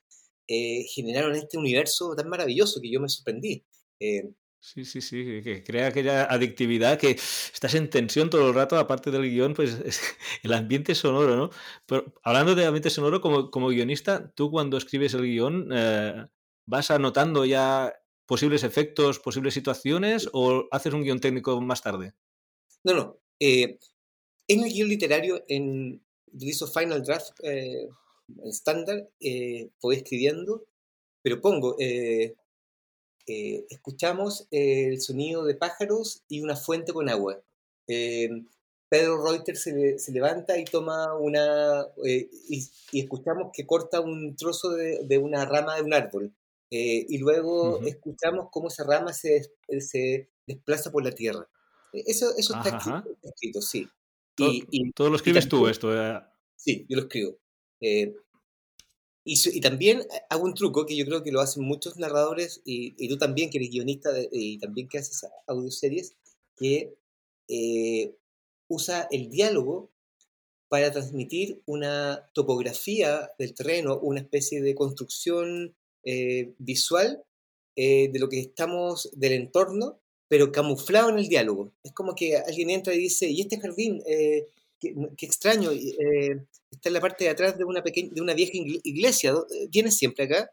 Eh, 0.47 0.85
generaron 0.93 1.35
este 1.35 1.57
universo 1.57 2.15
tan 2.15 2.29
maravilloso 2.29 2.79
que 2.81 2.91
yo 2.91 3.01
me 3.01 3.09
sorprendí. 3.09 3.65
Eh, 3.99 4.23
Sí, 4.65 4.83
sí, 4.83 4.99
sí, 4.99 5.43
que 5.43 5.63
crea 5.63 5.87
aquella 5.87 6.23
adictividad 6.25 6.97
que 6.97 7.11
estás 7.11 7.75
en 7.75 7.87
tensión 7.87 8.31
todo 8.31 8.47
el 8.47 8.55
rato, 8.55 8.79
aparte 8.79 9.11
del 9.11 9.29
guion, 9.29 9.53
pues 9.53 9.79
el 10.43 10.53
ambiente 10.53 10.95
sonoro, 10.95 11.35
¿no? 11.35 11.49
Pero 11.85 12.11
hablando 12.23 12.55
de 12.55 12.65
ambiente 12.65 12.89
sonoro, 12.89 13.21
como, 13.21 13.51
como 13.51 13.67
guionista, 13.67 14.31
tú 14.33 14.49
cuando 14.49 14.77
escribes 14.77 15.13
el 15.13 15.21
guion, 15.21 15.69
eh, 15.71 16.25
¿vas 16.65 16.89
anotando 16.89 17.45
ya 17.45 17.93
posibles 18.25 18.63
efectos, 18.63 19.19
posibles 19.19 19.53
situaciones 19.53 20.29
o 20.33 20.67
haces 20.71 20.93
un 20.93 21.03
guion 21.03 21.19
técnico 21.19 21.59
más 21.61 21.81
tarde? 21.81 22.13
No, 22.83 22.93
no. 22.93 23.17
Eh, 23.39 23.79
en 24.47 24.63
el 24.63 24.71
guion 24.71 24.89
literario, 24.89 25.43
en 25.47 26.01
utilizo 26.33 26.67
Final 26.67 27.03
Draft 27.03 27.39
eh, 27.43 27.87
estándar, 28.45 29.09
voy 29.81 29.95
escribiendo, 29.95 30.65
pero 31.21 31.41
pongo 31.41 31.77
eh, 33.27 33.65
escuchamos 33.69 34.47
el 34.51 35.01
sonido 35.01 35.45
de 35.45 35.55
pájaros 35.55 36.23
y 36.27 36.41
una 36.41 36.55
fuente 36.55 36.93
con 36.93 37.09
agua. 37.09 37.41
Eh, 37.87 38.29
Pedro 38.87 39.23
Reuter 39.25 39.57
se, 39.57 39.97
levanta 40.11 40.57
y 40.59 40.65
toma 40.65 41.15
una. 41.15 41.87
Eh, 42.05 42.29
y, 42.49 42.69
escuchamos 42.99 43.49
que 43.51 43.65
corta 43.65 43.99
un 43.99 44.35
trozo 44.35 44.71
de, 44.71 45.17
una 45.17 45.45
rama 45.45 45.75
de 45.75 45.81
un 45.81 45.93
árbol. 45.93 46.33
Y 46.77 47.17
luego 47.17 47.81
escuchamos 47.85 48.47
cómo 48.51 48.67
esa 48.67 48.83
rama 48.83 49.13
se, 49.13 49.51
se, 49.79 50.29
desplaza 50.45 50.91
por 50.91 51.03
la 51.03 51.11
tierra. 51.11 51.47
Eso, 51.93 52.35
eso 52.37 52.55
está 52.55 53.03
escrito, 53.23 53.61
sí. 53.61 53.87
Y, 54.37 54.91
¿Todo 54.91 55.09
lo 55.09 55.15
escribes 55.15 55.47
tú 55.47 55.67
esto? 55.67 55.89
Sí, 56.55 56.85
yo 56.89 56.97
lo 56.97 57.03
escribo. 57.03 57.37
Y, 59.27 59.59
también 59.61 60.05
hago 60.29 60.43
un 60.43 60.53
truco 60.53 60.85
que 60.85 60.95
yo 60.95 61.05
creo 61.05 61.23
que 61.23 61.31
lo 61.31 61.41
hacen 61.41 61.63
muchos 61.63 61.97
narradores, 61.97 62.61
y, 62.63 63.07
tú 63.07 63.17
también, 63.17 63.49
que 63.49 63.57
eres 63.57 63.71
guionista 63.71 64.11
y 64.31 64.59
también 64.59 64.87
que 64.87 64.99
haces 64.99 65.25
audioseries, 65.47 66.15
que 66.55 66.95
eh, 67.47 68.15
usa 68.67 69.07
el 69.11 69.29
diálogo 69.29 69.91
para 70.67 70.91
transmitir 70.91 71.61
una 71.65 72.29
topografía 72.33 73.31
del 73.37 73.53
terreno, 73.53 73.97
una 73.99 74.19
especie 74.19 74.61
de 74.61 74.75
construcción 74.75 75.75
eh, 76.05 76.53
visual 76.59 77.23
eh, 77.75 78.09
de 78.11 78.19
lo 78.19 78.29
que 78.29 78.39
estamos, 78.39 79.09
del 79.13 79.33
entorno, 79.33 79.99
pero 80.27 80.51
camuflado 80.51 81.09
en 81.09 81.19
el 81.19 81.27
diálogo. 81.27 81.73
Es 81.83 81.91
como 81.91 82.15
que 82.15 82.37
alguien 82.37 82.69
entra 82.69 82.93
y 82.93 82.99
dice, 82.99 83.27
¿y 83.27 83.41
este 83.41 83.59
jardín? 83.59 84.01
qué, 84.79 85.25
extraño, 85.25 85.71
eh, 85.71 86.45
está 86.71 86.89
en 86.89 86.93
la 86.93 87.01
parte 87.01 87.23
de 87.23 87.29
atrás 87.29 87.57
de 87.57 87.63
una, 87.63 87.83
pequeña, 87.83 88.09
de 88.13 88.21
una 88.21 88.33
vieja 88.33 88.51
iglesia, 88.53 89.33
¿tienes 89.71 89.95
eh, 89.95 89.97
siempre 89.97 90.25
acá? 90.25 90.49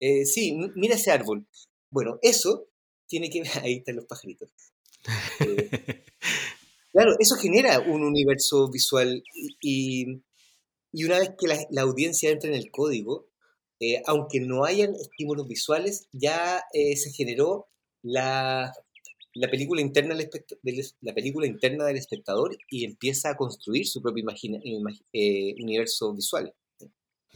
Eh, 0.00 0.26
sí, 0.26 0.56
mira 0.74 0.96
ese 0.96 1.10
árbol. 1.10 1.46
Bueno, 1.90 2.18
eso 2.22 2.68
tiene 3.06 3.30
que 3.30 3.42
ahí 3.62 3.78
están 3.78 3.96
los 3.96 4.06
pajaritos. 4.06 4.50
claro, 6.92 7.16
eso 7.18 7.36
genera 7.36 7.80
un 7.80 8.02
universo 8.02 8.70
visual 8.70 9.22
y, 9.60 10.22
y 10.92 11.04
una 11.04 11.18
vez 11.18 11.32
que 11.38 11.46
la, 11.46 11.58
la, 11.70 11.82
audiencia 11.82 12.30
entra 12.30 12.48
en 12.48 12.56
el 12.56 12.70
código, 12.70 13.28
aunque 14.06 14.40
no 14.40 14.64
hayan 14.64 14.94
estímulos 14.94 15.46
visuales, 15.48 16.08
ya 16.12 16.62
se 16.72 17.10
generó 17.12 17.68
la, 18.02 18.72
la 19.34 19.50
película 19.50 19.80
interna 19.80 20.14
del, 20.14 20.30
la 21.00 21.14
película 21.14 21.46
interna 21.46 21.84
del 21.84 21.96
espectador 21.96 22.56
y 22.70 22.84
empieza 22.84 23.30
a 23.30 23.36
construir 23.36 23.86
su 23.86 24.00
propio 24.00 24.24
eh, 25.12 25.54
universo 25.60 26.14
visual. 26.14 26.52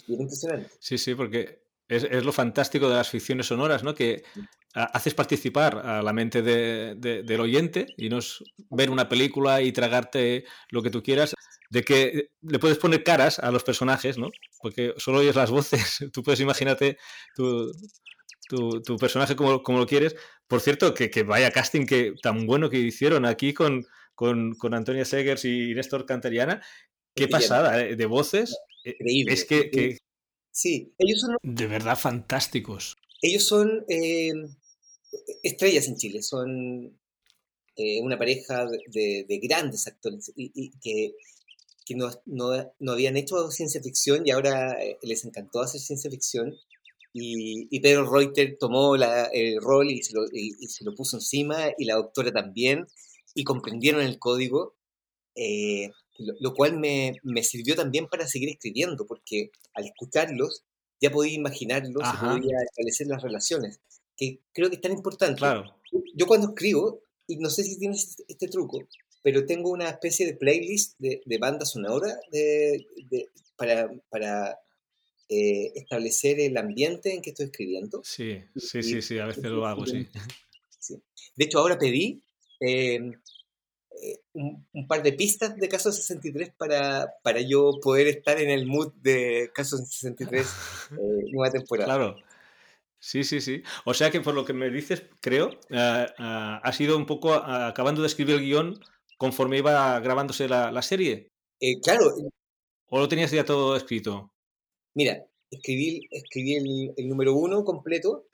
bien 0.06 0.22
impresionante. 0.22 0.70
Sí, 0.78 0.96
sí, 0.96 1.14
porque 1.14 1.62
es, 1.88 2.24
lo 2.24 2.32
fantástico 2.32 2.88
de 2.88 2.96
las 2.96 3.08
ficciones 3.08 3.46
sonoras, 3.46 3.82
¿no? 3.82 3.94
Que 3.94 4.22
haces 4.74 5.14
participar 5.14 5.78
a 5.78 6.02
la 6.02 6.12
mente 6.12 6.42
del 6.42 7.40
oyente 7.40 7.86
y 7.96 8.08
no 8.08 8.18
es 8.18 8.44
ver 8.70 8.90
una 8.90 9.08
película 9.08 9.60
y 9.60 9.72
tragarte 9.72 10.44
lo 10.70 10.82
que 10.82 10.90
tú 10.90 11.02
quieras, 11.02 11.34
de 11.70 11.82
que 11.82 12.30
le 12.40 12.58
puedes 12.58 12.78
poner 12.78 13.04
caras 13.04 13.38
a 13.38 13.50
los 13.50 13.62
personajes, 13.64 14.18
¿no? 14.18 14.30
Porque 14.60 14.94
solo 14.96 15.18
oyes 15.18 15.36
las 15.36 15.50
voces. 15.50 15.98
Tú 16.12 16.22
puedes 16.22 16.40
imagínate 16.40 16.98
tu, 17.34 17.72
tu, 18.48 18.96
personaje 18.96 19.36
como, 19.36 19.62
como, 19.62 19.78
lo 19.78 19.86
quieres. 19.86 20.16
Por 20.46 20.60
cierto, 20.60 20.94
que, 20.94 21.10
que, 21.10 21.22
vaya 21.22 21.50
casting 21.50 21.86
que 21.86 22.14
tan 22.22 22.46
bueno 22.46 22.70
que 22.70 22.78
hicieron 22.78 23.26
aquí 23.26 23.52
con, 23.52 23.84
con, 24.14 24.54
con 24.54 24.74
Antonia 24.74 25.04
Segers 25.04 25.44
y 25.44 25.74
Néstor 25.74 26.06
Cantariana. 26.06 26.62
Qué 27.14 27.28
pasada 27.28 27.80
¿eh? 27.80 27.96
de 27.96 28.06
voces. 28.06 28.56
Eh, 28.84 28.90
Increíble. 28.98 29.32
Es 29.32 29.44
que, 29.44 29.98
Sí, 30.50 30.92
ellos 30.98 31.20
son... 31.20 31.36
De 31.42 31.66
verdad 31.68 31.96
fantásticos. 31.96 32.96
Ellos 33.22 33.44
son 33.44 33.84
eh, 33.88 34.32
estrellas 35.44 35.86
en 35.86 35.96
Chile, 35.96 36.22
son 36.22 36.98
una 38.02 38.18
pareja 38.18 38.66
de, 38.88 39.24
de 39.28 39.38
grandes 39.38 39.86
actores 39.86 40.32
y, 40.34 40.72
que, 40.80 41.12
que 41.88 41.94
no, 41.94 42.10
no, 42.26 42.70
no, 42.78 42.92
habían 42.92 43.16
hecho 43.16 43.50
ciencia 43.50 43.82
ficción 43.82 44.26
y 44.26 44.30
ahora 44.30 44.76
les 45.02 45.24
encantó 45.24 45.62
hacer 45.62 45.80
ciencia 45.80 46.10
ficción. 46.10 46.54
Y, 47.14 47.80
Pedro 47.80 48.08
Reuter 48.12 48.58
tomó 48.60 48.94
el 48.94 49.60
rol 49.62 49.90
y 49.90 50.02
se, 50.02 50.12
lo, 50.84 50.94
puso 50.94 51.16
encima, 51.16 51.70
y 51.78 51.86
la 51.86 51.94
doctora 51.94 52.30
también, 52.30 52.86
y 53.34 53.42
comprendieron 53.42 54.02
el 54.02 54.18
código, 54.18 54.76
eh, 55.34 55.90
lo, 56.18 56.52
cual 56.54 56.78
me, 56.78 57.14
sirvió 57.42 57.74
también 57.74 58.06
para 58.06 58.28
seguir 58.28 58.50
escribiendo, 58.50 59.06
porque 59.06 59.50
al 59.72 59.86
escucharlos 59.86 60.64
ya 61.00 61.10
podía 61.10 61.32
imaginarlos 61.32 62.02
y 62.02 62.16
podía 62.18 62.58
establecer 62.60 63.06
las 63.06 63.22
relaciones, 63.22 63.80
que 64.14 64.40
creo 64.52 64.68
que 64.68 64.76
es 64.76 64.82
tan 64.82 64.92
importante. 64.92 65.42
Yo 66.14 66.26
cuando 66.26 66.48
escribo, 66.48 67.00
y 67.26 67.36
no 67.36 67.48
sé 67.48 67.64
si 67.64 67.78
tienes 67.78 68.22
este 68.28 68.48
truco, 68.48 68.86
pero 69.28 69.44
tengo 69.44 69.68
una 69.68 69.90
especie 69.90 70.24
de 70.24 70.32
playlist 70.32 70.94
de, 70.98 71.20
de 71.22 71.36
banda 71.36 71.66
sonora 71.66 72.18
de, 72.32 72.86
para, 73.56 73.92
para 74.08 74.58
eh, 75.28 75.70
establecer 75.74 76.40
el 76.40 76.56
ambiente 76.56 77.12
en 77.12 77.20
que 77.20 77.28
estoy 77.28 77.44
escribiendo. 77.44 78.00
Sí, 78.04 78.42
sí, 78.56 78.82
sí, 78.82 79.02
sí, 79.02 79.18
a 79.18 79.26
veces 79.26 79.44
lo 79.44 79.66
hago, 79.66 79.84
sí. 79.84 80.08
De 81.36 81.44
hecho, 81.44 81.58
ahora 81.58 81.78
pedí 81.78 82.22
em, 82.58 83.12
eh, 84.02 84.20
un, 84.32 84.88
par 84.88 85.02
de 85.02 85.12
pistas 85.12 85.58
de 85.58 85.68
Caso 85.68 85.92
63 85.92 86.52
para, 86.56 87.12
para 87.22 87.42
yo 87.42 87.72
poder 87.82 88.06
estar 88.06 88.40
en 88.40 88.48
el 88.48 88.64
mood 88.64 88.94
de 88.94 89.50
Caso 89.54 89.76
63 89.76 90.46
eh, 90.92 90.96
nueva 91.32 91.52
temporada. 91.52 91.84
Claro. 91.84 92.16
Sí, 92.98 93.24
sí, 93.24 93.42
sí. 93.42 93.62
O 93.84 93.92
sea 93.92 94.10
que 94.10 94.22
por 94.22 94.34
lo 94.34 94.46
que 94.46 94.54
me 94.54 94.70
dices, 94.70 95.02
creo, 95.20 95.50
ha 95.70 96.72
sido 96.72 96.96
un 96.96 97.04
poco 97.04 97.34
acabando 97.34 98.00
de 98.00 98.06
escribir 98.06 98.36
el 98.36 98.40
guion 98.40 98.80
conforme 99.18 99.58
iba 99.58 100.00
grabándose 100.00 100.48
la, 100.48 100.72
la 100.72 100.80
serie. 100.80 101.30
claro. 101.82 102.14
¿O 102.90 102.98
lo 102.98 103.08
tenías 103.08 103.30
ya 103.30 103.44
todo 103.44 103.76
escrito? 103.76 104.32
Mira, 104.94 105.26
escribí, 105.50 106.08
escribí 106.10 106.94
el, 106.96 107.08
número 107.08 107.34
uno 107.34 107.64
completo 107.64 108.26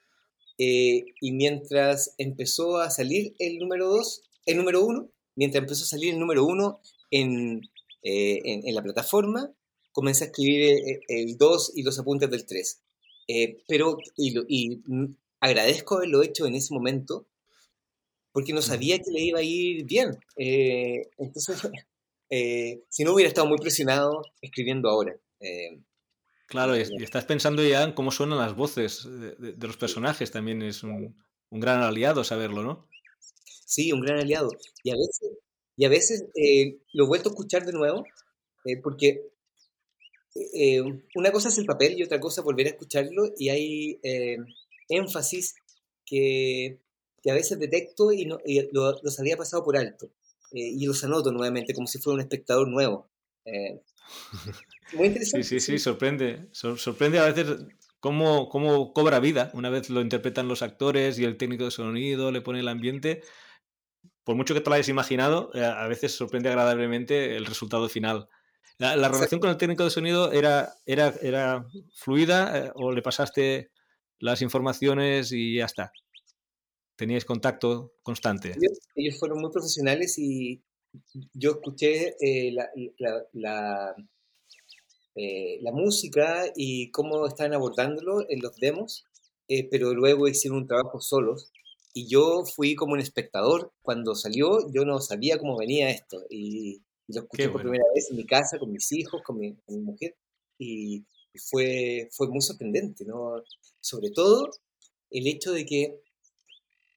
eh, 0.58 1.04
y 1.20 1.32
mientras 1.32 2.14
empezó 2.18 2.78
a 2.78 2.90
salir 2.90 3.34
el 3.38 3.58
número 3.58 3.88
dos, 3.88 4.22
el 4.46 4.56
número 4.56 4.84
uno, 4.84 5.10
mientras 5.34 5.62
empezó 5.62 5.84
a 5.84 5.88
salir 5.88 6.14
el 6.14 6.20
número 6.20 6.44
uno 6.44 6.80
en, 7.10 7.62
eh, 8.02 8.40
en, 8.44 8.74
la 8.74 8.82
plataforma, 8.82 9.52
comencé 9.92 10.24
a 10.24 10.26
escribir 10.28 10.62
eh, 10.62 11.00
el, 11.08 11.36
2 11.36 11.72
y 11.76 11.82
los 11.82 11.98
apuntes 11.98 12.30
del 12.30 12.46
3. 12.46 12.80
pero, 13.66 13.98
y, 14.16 14.34
y, 14.48 14.82
agradezco 15.40 15.96
haberlo 15.96 16.22
hecho 16.22 16.46
en 16.46 16.54
ese 16.54 16.72
momento, 16.72 17.26
porque 18.34 18.52
no 18.52 18.60
sabía 18.60 18.98
que 18.98 19.10
le 19.10 19.22
iba 19.22 19.38
a 19.38 19.42
ir 19.42 19.86
bien. 19.86 20.18
entonces, 20.36 21.62
si 22.90 23.04
no 23.04 23.14
hubiera 23.14 23.28
estado 23.28 23.46
muy 23.46 23.56
presionado 23.56 24.22
escribiendo 24.42 24.90
ahora. 24.90 25.16
Claro, 26.46 26.76
y, 26.76 26.82
estás 27.02 27.24
pensando 27.24 27.64
ya 27.64 27.82
en 27.82 27.92
cómo 27.92 28.10
suenan 28.10 28.38
las 28.38 28.54
voces 28.54 29.04
de, 29.04 29.66
los 29.66 29.76
personajes, 29.76 30.30
también 30.30 30.62
es 30.62 30.82
un, 30.82 31.16
gran 31.50 31.82
aliado 31.82 32.22
saberlo, 32.22 32.62
¿no? 32.62 32.88
Sí, 33.66 33.92
un 33.92 34.02
gran 34.02 34.20
aliado. 34.20 34.50
Y 34.82 34.90
a 34.90 34.94
veces, 34.94 35.30
y 35.76 35.84
a 35.84 35.88
veces 35.88 36.26
eh, 36.34 36.78
lo 36.92 37.04
he 37.04 37.08
vuelto 37.08 37.28
a 37.28 37.32
escuchar 37.32 37.64
de 37.64 37.72
nuevo, 37.72 38.04
eh, 38.66 38.76
porque 38.82 39.32
eh, 40.54 40.82
una 41.14 41.32
cosa 41.32 41.48
es 41.48 41.58
el 41.58 41.66
papel 41.66 41.98
y 41.98 42.04
otra 42.04 42.20
cosa 42.20 42.42
volver 42.42 42.66
a 42.66 42.70
escucharlo, 42.70 43.32
y 43.38 43.48
hay 43.48 44.00
énfasis 44.88 45.54
que, 46.04 46.78
que, 47.24 47.30
a 47.30 47.34
veces 47.34 47.58
detecto 47.58 48.12
y, 48.12 48.26
no, 48.26 48.38
los 49.02 49.18
había 49.18 49.36
pasado 49.36 49.64
por 49.64 49.76
alto. 49.76 50.10
y 50.52 50.86
los 50.86 51.02
anoto 51.02 51.32
nuevamente 51.32 51.74
como 51.74 51.86
si 51.86 51.98
fuera 51.98 52.14
un 52.14 52.20
espectador 52.20 52.68
nuevo. 52.68 53.10
Muy 54.92 55.06
interesante. 55.08 55.44
Sí, 55.44 55.60
sí, 55.60 55.72
sí, 55.72 55.78
sorprende. 55.78 56.48
sorprende 56.52 57.18
a 57.18 57.26
veces 57.26 57.66
cómo, 58.00 58.48
cómo 58.48 58.92
cobra 58.92 59.18
vida 59.18 59.50
una 59.54 59.70
vez 59.70 59.90
lo 59.90 60.00
interpretan 60.00 60.48
los 60.48 60.62
actores 60.62 61.18
y 61.18 61.24
el 61.24 61.36
técnico 61.36 61.64
de 61.64 61.70
sonido 61.70 62.30
le 62.30 62.42
pone 62.42 62.60
el 62.60 62.68
ambiente. 62.68 63.22
Por 64.24 64.36
mucho 64.36 64.54
que 64.54 64.60
te 64.60 64.70
lo 64.70 64.74
hayas 64.74 64.88
imaginado, 64.88 65.50
eh, 65.54 65.64
a 65.64 65.86
veces 65.86 66.14
sorprende 66.14 66.48
agradablemente 66.48 67.36
el 67.36 67.46
resultado 67.46 67.88
final. 67.88 68.28
¿La, 68.78 69.08
relación 69.08 69.40
con 69.40 69.50
el 69.50 69.56
técnico 69.56 69.84
de 69.84 69.90
sonido 69.90 70.32
era, 70.32 70.74
era, 70.84 71.14
era 71.22 71.64
fluida 71.94 72.58
eh, 72.58 72.72
o 72.74 72.90
le 72.90 73.02
pasaste 73.02 73.70
las 74.18 74.42
informaciones 74.42 75.30
y 75.32 75.56
ya 75.56 75.66
está? 75.66 75.92
Teníais 76.96 77.24
contacto 77.24 77.94
constante. 78.02 78.54
Ellos, 78.94 79.18
fueron 79.18 79.40
muy 79.40 79.50
profesionales 79.50 80.18
y 80.18 80.62
yo 81.32 81.52
escuché 81.52 82.16
eh, 82.20 82.52
la, 82.52 82.70
la, 83.32 83.96
eh, 85.16 85.58
la, 85.60 85.72
música 85.72 86.44
y 86.54 86.90
cómo 86.90 87.26
estaban 87.26 87.54
abordándolo 87.54 88.28
en 88.28 88.40
los 88.40 88.56
demos, 88.56 89.04
eh, 89.48 89.68
pero 89.68 89.92
luego 89.94 90.28
hicieron 90.28 90.58
un 90.58 90.66
trabajo 90.66 91.00
solos 91.00 91.50
y 91.92 92.08
yo 92.08 92.44
fui 92.44 92.74
como 92.74 92.92
un 92.92 93.00
espectador. 93.00 93.72
Cuando 93.82 94.14
salió 94.14 94.70
yo 94.72 94.84
no 94.84 95.00
sabía 95.00 95.38
cómo 95.38 95.58
venía 95.58 95.90
esto 95.90 96.24
y, 96.30 96.82
lo 97.06 97.20
escuché 97.20 97.50
por 97.50 97.60
primera 97.60 97.84
vez 97.94 98.10
en 98.10 98.16
mi 98.16 98.24
casa 98.24 98.58
con 98.58 98.72
mis 98.72 98.90
hijos, 98.92 99.20
con 99.22 99.38
mi, 99.38 99.54
con 99.56 99.76
mi 99.76 99.82
mujer 99.82 100.16
y 100.58 101.04
fue, 101.36 102.08
fue 102.12 102.28
muy 102.28 102.40
sorprendente, 102.40 103.04
¿no? 103.04 103.42
Sobre 103.80 104.10
todo 104.10 104.50
el 105.10 105.26
hecho 105.26 105.52
de 105.52 105.66
que 105.66 106.00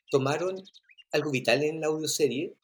tomaron 0.09 0.63
algo 1.11 1.31
vital 1.31 1.63
en 1.63 1.81
la 1.81 1.87
audioserie, 1.87 2.55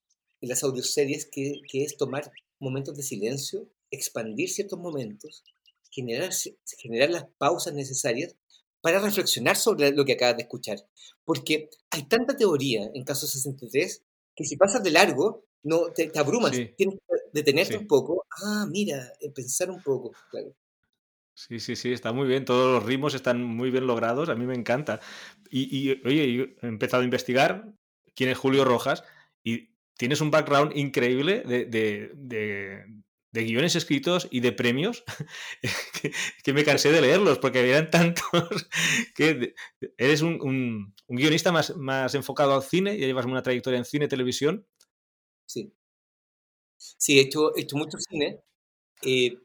en 0.42 0.50
las 0.50 0.64
audioseries, 0.64 1.26
que, 1.26 1.62
que 1.70 1.84
es 1.84 1.98
tomar 1.98 2.32
momentos 2.60 2.96
de 2.96 3.04
silencio, 3.04 3.68
expandir 3.92 4.50
ciertos 4.50 4.80
momentos, 4.80 5.44
generar, 5.92 6.32
generar 6.78 7.10
las 7.10 7.26
pausas 7.38 7.74
necesarias 7.74 8.36
para 8.82 9.00
reflexionar 9.00 9.56
sobre 9.56 9.92
lo 9.92 10.04
que 10.04 10.14
acabas 10.14 10.38
de 10.38 10.44
escuchar. 10.44 10.78
Porque 11.24 11.70
hay 11.92 12.04
tanta 12.04 12.36
teoría 12.36 12.90
en 12.94 13.04
caso 13.04 13.28
63 13.28 14.04
que 14.36 14.44
si 14.46 14.58
pasas 14.58 14.84
de 14.84 14.92
largo, 14.92 15.46
no 15.64 15.92
te, 15.94 16.12
abrumas, 16.16 16.52
tienes 16.52 16.96
que 16.96 17.16
detenerte 17.32 17.78
un 17.78 17.88
poco. 17.88 18.26
Ah, 18.44 18.66
mira, 18.70 19.14
eh, 19.22 19.30
pensar 19.30 19.70
un 19.72 19.82
poco. 19.82 20.12
Claro. 20.30 20.54
Sí, 21.36 21.60
sí, 21.60 21.76
sí, 21.76 21.92
está 21.92 22.14
muy 22.14 22.28
bien. 22.28 22.46
Todos 22.46 22.76
los 22.76 22.84
ritmos 22.84 23.16
están 23.16 23.44
muy 23.44 23.72
bien 23.72 23.88
logrados. 23.88 24.30
A 24.30 24.36
mí 24.36 24.46
me 24.46 24.54
encanta. 24.54 25.00
Y, 25.50 25.92
oye, 26.06 26.56
he 26.62 26.68
empezado 26.68 27.02
a 27.02 27.06
investigar 27.06 27.74
quién 28.16 28.30
es 28.30 28.38
Julio 28.38 28.66
Rojas 28.66 29.04
y 29.44 29.74
tienes 29.98 30.22
un 30.22 30.32
background 30.32 30.76
increíble 30.76 31.42
de, 31.42 32.86
guiones 33.32 33.76
escritos 33.76 34.28
y 34.32 34.40
de 34.42 34.52
premios 34.52 35.04
que, 36.44 36.54
me 36.54 36.64
cansé 36.64 36.92
de 36.92 37.02
leerlos 37.02 37.40
porque 37.40 37.68
eran 37.68 37.90
tantos 37.90 38.24
que 39.16 39.56
eres 39.98 40.22
un, 40.22 40.94
guionista 41.08 41.52
más, 41.52 41.76
más, 41.76 42.14
enfocado 42.16 42.56
al 42.56 42.64
cine, 42.64 42.98
ya 42.98 43.08
llevas 43.08 43.26
una 43.26 43.44
trayectoria 43.44 43.80
en 43.80 43.86
cine 43.86 44.08
televisión. 44.08 44.68
Sí. 45.46 45.74
Sí, 46.78 47.20
he 47.20 47.22
hecho, 47.22 47.56
he 47.56 47.62
hecho 47.62 47.78
mucho 47.78 47.98
cine. 47.98 48.42
Eh, 49.04 49.38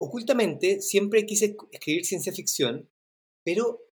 ocultamente 0.00 0.80
siempre 0.80 1.26
quise 1.26 1.56
escribir 1.70 2.04
ciencia 2.04 2.32
ficción, 2.32 2.88
pero 3.44 3.82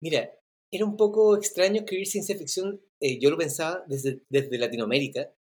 mira, 0.00 0.32
era 0.70 0.84
un 0.84 0.96
poco 0.96 1.36
extraño 1.36 1.80
escribir 1.80 2.06
ciencia 2.06 2.36
ficción, 2.36 2.80
eh, 3.00 3.18
yo 3.18 3.30
lo 3.30 3.36
pensaba 3.36 3.84
desde, 3.88 4.22
desde 4.28 4.58
Latinoamérica. 4.58 5.32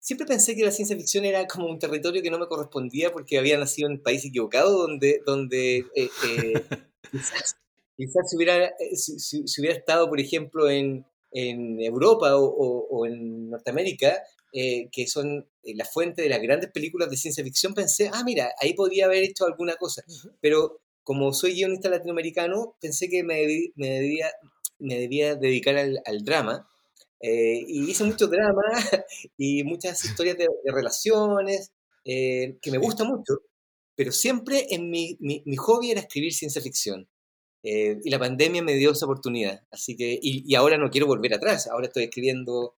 Siempre 0.00 0.26
pensé 0.26 0.56
que 0.56 0.64
la 0.64 0.72
ciencia 0.72 0.96
ficción 0.96 1.24
era 1.24 1.46
como 1.46 1.68
un 1.68 1.78
territorio 1.78 2.22
que 2.22 2.30
no 2.30 2.38
me 2.38 2.48
correspondía 2.48 3.12
porque 3.12 3.38
había 3.38 3.58
nacido 3.58 3.88
en 3.88 3.94
un 3.94 4.02
país 4.02 4.24
equivocado, 4.24 4.76
donde, 4.76 5.22
donde 5.24 5.78
eh, 5.94 6.08
eh, 6.26 6.64
quizás, 7.10 7.56
quizás 7.96 8.30
si, 8.30 8.36
hubiera, 8.36 8.74
si, 8.94 9.60
hubiera 9.60 9.76
estado, 9.76 10.08
por 10.08 10.18
ejemplo, 10.18 10.68
en, 10.68 11.06
en 11.30 11.80
Europa 11.80 12.36
o, 12.36 12.44
o 12.44 13.06
en 13.06 13.50
Norteamérica, 13.50 14.20
eh, 14.50 14.88
que 14.90 15.06
son 15.06 15.46
eh, 15.62 15.74
la 15.74 15.84
fuente 15.84 16.22
de 16.22 16.30
las 16.30 16.40
grandes 16.40 16.70
películas 16.72 17.10
de 17.10 17.18
ciencia 17.18 17.44
ficción, 17.44 17.74
pensé, 17.74 18.10
ah, 18.12 18.22
mira, 18.24 18.50
ahí 18.60 18.72
podría 18.72 19.04
haber 19.04 19.22
hecho 19.22 19.44
alguna 19.44 19.76
cosa. 19.76 20.02
Pero 20.40 20.80
como 21.02 21.32
soy 21.34 21.52
guionista 21.52 21.90
latinoamericano, 21.90 22.76
pensé 22.80 23.10
que 23.10 23.22
me, 23.22 23.46
me, 23.76 23.88
debía, 23.90 24.30
me 24.78 24.98
debía 24.98 25.34
dedicar 25.34 25.76
al, 25.76 26.24
drama. 26.24 26.66
Eh, 27.20 27.62
y 27.66 27.90
hice 27.90 28.04
mucho 28.04 28.28
drama 28.28 28.62
y 29.36 29.64
muchas 29.64 30.02
historias 30.04 30.38
de, 30.38 30.48
relaciones 30.64 31.72
que 32.04 32.70
me 32.70 32.78
gusta 32.78 33.04
mucho, 33.04 33.42
pero 33.94 34.12
siempre 34.12 34.68
en 34.70 34.88
mi, 34.88 35.18
mi, 35.20 35.42
mi 35.44 35.56
hobby 35.56 35.90
era 35.90 36.00
escribir 36.00 36.32
ciencia 36.32 36.62
ficción. 36.62 37.06
y 37.62 38.08
la 38.08 38.18
pandemia 38.18 38.62
me 38.62 38.74
dio 38.76 38.92
esa 38.92 39.04
oportunidad. 39.04 39.60
Así 39.70 39.94
que, 39.94 40.18
y, 40.22 40.50
y, 40.50 40.54
ahora 40.54 40.78
no 40.78 40.90
quiero 40.90 41.06
volver 41.06 41.34
atrás. 41.34 41.66
Ahora 41.66 41.88
estoy 41.88 42.04
escribiendo 42.04 42.77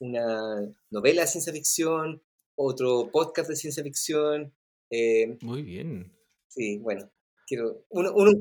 una 0.00 0.60
novela 0.90 1.22
de 1.22 1.28
ciencia 1.28 1.52
ficción, 1.52 2.22
otro 2.56 3.10
podcast 3.12 3.48
de 3.48 3.56
ciencia 3.56 3.82
ficción. 3.82 4.54
Eh, 4.90 5.36
Muy 5.42 5.62
bien. 5.62 6.12
Sí, 6.48 6.78
bueno, 6.78 7.10
quiero 7.46 7.84
uno, 7.90 8.12
uno. 8.14 8.32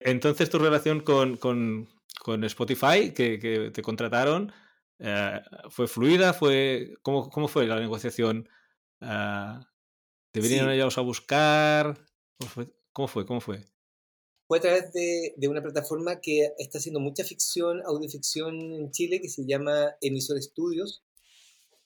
Entonces, 0.00 0.50
tu 0.50 0.58
relación 0.58 1.00
con, 1.00 1.36
con, 1.36 1.88
con 2.20 2.44
Spotify, 2.44 3.12
que, 3.14 3.38
que, 3.38 3.70
te 3.70 3.82
contrataron, 3.82 4.52
eh, 4.98 5.40
¿fue 5.70 5.86
fluida? 5.86 6.32
Fue, 6.32 6.94
¿cómo, 7.02 7.30
¿Cómo 7.30 7.48
fue 7.48 7.66
la 7.66 7.80
negociación? 7.80 8.48
Uh, 9.00 9.60
¿Te 10.32 10.40
vinieron 10.40 10.70
ellos 10.70 10.98
a 10.98 11.02
buscar? 11.02 11.96
¿Cómo 12.38 12.50
fue? 12.50 12.68
¿Cómo 12.92 13.08
fue? 13.08 13.26
¿Cómo 13.26 13.40
fue? 13.40 13.64
Fue 14.46 14.58
a 14.58 14.60
través 14.60 14.92
de, 14.92 15.34
de, 15.36 15.48
una 15.48 15.62
plataforma 15.62 16.20
que 16.20 16.52
está 16.58 16.78
haciendo 16.78 17.00
mucha 17.00 17.24
ficción, 17.24 17.82
audioficción 17.84 18.54
en 18.72 18.90
Chile, 18.92 19.20
que 19.20 19.28
se 19.28 19.44
llama 19.44 19.96
Emisor 20.00 20.38
Estudios. 20.38 21.02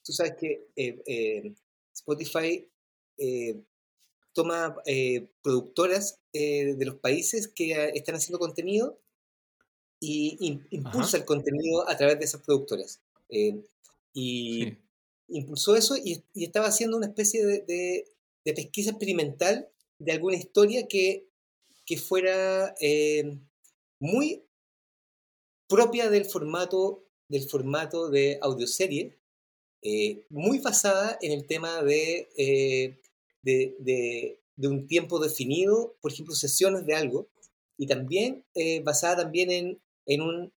Tú 0.05 0.13
sabes 0.13 0.35
que 0.39 0.69
eh, 0.77 1.03
eh, 1.07 1.55
Spotify 1.95 2.69
eh, 3.19 3.63
toma 4.33 4.77
productoras 5.43 6.21
de 6.33 6.85
los 6.85 6.97
países 6.97 7.49
que 7.49 7.91
están 7.95 8.15
haciendo 8.15 8.39
contenido 8.39 9.01
y 9.99 10.61
impulsa 10.71 11.17
el 11.17 11.25
contenido 11.25 11.89
a 11.89 11.97
través 11.97 12.19
de 12.19 12.25
esas 12.25 12.43
productoras. 12.43 13.01
y 14.13 14.77
impulsó 15.29 15.77
eso 15.77 15.97
y, 15.97 16.25
y, 16.35 16.45
estaba 16.45 16.67
haciendo 16.67 16.97
una 16.97 17.07
especie 17.07 17.45
de, 17.45 17.61
de, 17.63 18.05
de 18.45 18.55
pesquisa 18.55 18.91
experimental 18.91 19.69
de 19.99 20.13
alguna 20.13 20.37
historia 20.37 20.89
que 20.89 21.30
que 21.91 21.97
fuera 21.97 22.73
eh, 22.81 23.37
muy 23.99 24.45
propia 25.69 26.09
del 26.09 26.25
formato, 26.25 27.05
del 27.29 27.49
formato 27.49 28.11
de 28.11 28.39
audioserie, 28.41 29.19
eh, 29.83 30.25
muy 30.29 30.61
basada 30.61 31.19
en 31.21 31.33
el 31.33 31.49
tema 31.49 31.83
de, 31.83 32.29
eh, 32.37 33.01
de, 33.43 34.39
un 34.59 34.87
tiempo 34.87 35.19
definido, 35.19 35.97
por 36.01 36.13
ejemplo, 36.13 36.37
sesiones 36.37 36.87
de 36.87 36.95
algo, 36.95 37.29
y 37.77 37.89
también 37.89 38.45
basada 38.85 39.25
también 39.25 39.51
en, 39.51 39.83
en, 40.07 40.21
un, 40.21 40.53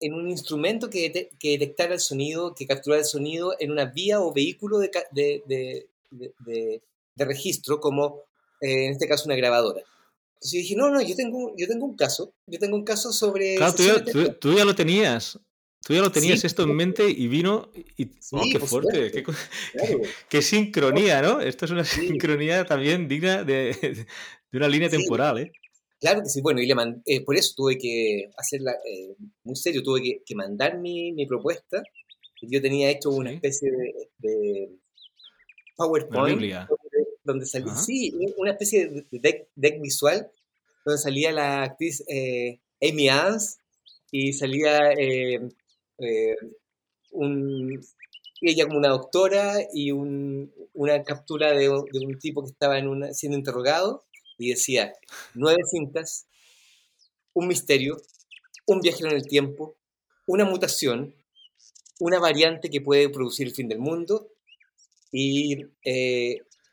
en 0.00 0.14
un 0.14 0.30
instrumento 0.30 0.88
que, 0.88 1.28
que, 1.38 1.58
detectara 1.58 1.92
el 1.92 2.00
sonido, 2.00 2.54
que 2.54 2.66
capturara 2.66 3.02
el 3.02 3.06
sonido 3.06 3.54
en 3.60 3.70
una 3.70 3.84
vía 3.84 4.22
o 4.22 4.32
vehículo 4.32 4.78
de, 4.78 4.90
de 5.10 6.80
registro, 7.18 7.80
como 7.80 8.22
en 8.62 8.92
este 8.92 9.06
caso 9.06 9.26
una 9.26 9.36
grabadora. 9.36 9.84
Entonces 10.44 10.60
dije, 10.60 10.76
no, 10.76 10.90
no, 10.90 11.00
yo 11.00 11.16
tengo, 11.16 11.54
yo 11.56 11.66
tengo 11.66 11.86
un 11.86 11.96
caso, 11.96 12.34
yo 12.46 12.58
tengo 12.58 12.76
un 12.76 12.84
caso 12.84 13.14
sobre... 13.14 13.54
Claro, 13.54 13.72
tú 14.38 14.52
ya, 14.54 14.66
lo 14.66 14.74
tenías, 14.74 15.40
tú 15.80 15.94
ya 15.94 16.02
lo 16.02 16.12
tenías 16.12 16.44
esto 16.44 16.64
en 16.64 16.76
mente 16.76 17.08
y 17.08 17.28
vino 17.28 17.70
y... 17.96 18.10
oh, 18.32 18.42
qué 18.52 18.60
fuerte, 18.60 19.24
qué, 20.28 20.42
sincronía, 20.42 21.22
¿no? 21.22 21.40
Esto 21.40 21.64
es 21.64 21.70
una 21.70 21.82
sincronía 21.82 22.66
también 22.66 23.08
digna 23.08 23.42
de, 23.42 24.06
una 24.52 24.68
línea 24.68 24.90
temporal, 24.90 25.38
¿eh? 25.38 25.52
Claro 25.98 26.20
que 26.20 26.28
sí, 26.28 26.42
bueno, 26.42 26.60
y 26.60 26.66
le 26.66 26.74
eh, 27.06 27.24
por 27.24 27.36
eso 27.36 27.54
tuve 27.56 27.78
que 27.78 28.30
hacerla 28.36 28.72
eh, 28.72 29.16
muy 29.44 29.56
serio, 29.56 29.82
tuve 29.82 30.20
que, 30.26 30.34
mandar 30.34 30.76
mi, 30.78 31.12
mi, 31.12 31.24
propuesta. 31.24 31.82
Yo 32.42 32.60
tenía 32.60 32.90
hecho 32.90 33.08
una 33.08 33.32
especie 33.32 33.70
de, 33.70 34.10
de 34.18 34.68
PowerPoint 35.74 36.42
donde 37.24 37.46
salía, 37.46 37.74
sí, 37.74 38.14
una 38.36 38.52
especie 38.52 39.04
de 39.10 39.48
deck, 39.56 39.80
visual, 39.80 40.30
donde 40.84 41.00
salía 41.00 41.32
la 41.32 41.62
actriz 41.62 42.04
eh, 42.08 42.60
Amy 42.82 43.08
Adams 43.08 43.58
y 44.10 44.32
salía 44.34 44.92
eh, 44.92 45.40
eh, 45.98 46.36
ella 48.40 48.66
como 48.66 48.78
una 48.78 48.88
doctora 48.88 49.56
y 49.72 49.90
una 49.90 51.02
captura 51.02 51.52
de, 51.52 51.70
un 51.70 52.18
tipo 52.20 52.42
que 52.42 52.50
estaba 52.50 52.78
en 52.78 52.88
una, 52.88 53.14
siendo 53.14 53.38
interrogado 53.38 54.04
y 54.38 54.50
decía, 54.50 54.92
nueve 55.34 55.62
cintas, 55.70 56.26
un 57.32 57.48
misterio, 57.48 57.96
un 58.66 58.80
viaje 58.80 59.04
en 59.04 59.12
el 59.12 59.26
tiempo, 59.26 59.76
una 60.26 60.44
mutación, 60.44 61.14
una 62.00 62.18
variante 62.18 62.70
que 62.70 62.80
puede 62.80 63.08
producir 63.08 63.46
el 63.46 63.54
fin 63.54 63.68
del 63.68 63.78
mundo 63.78 64.28
y 65.10 65.64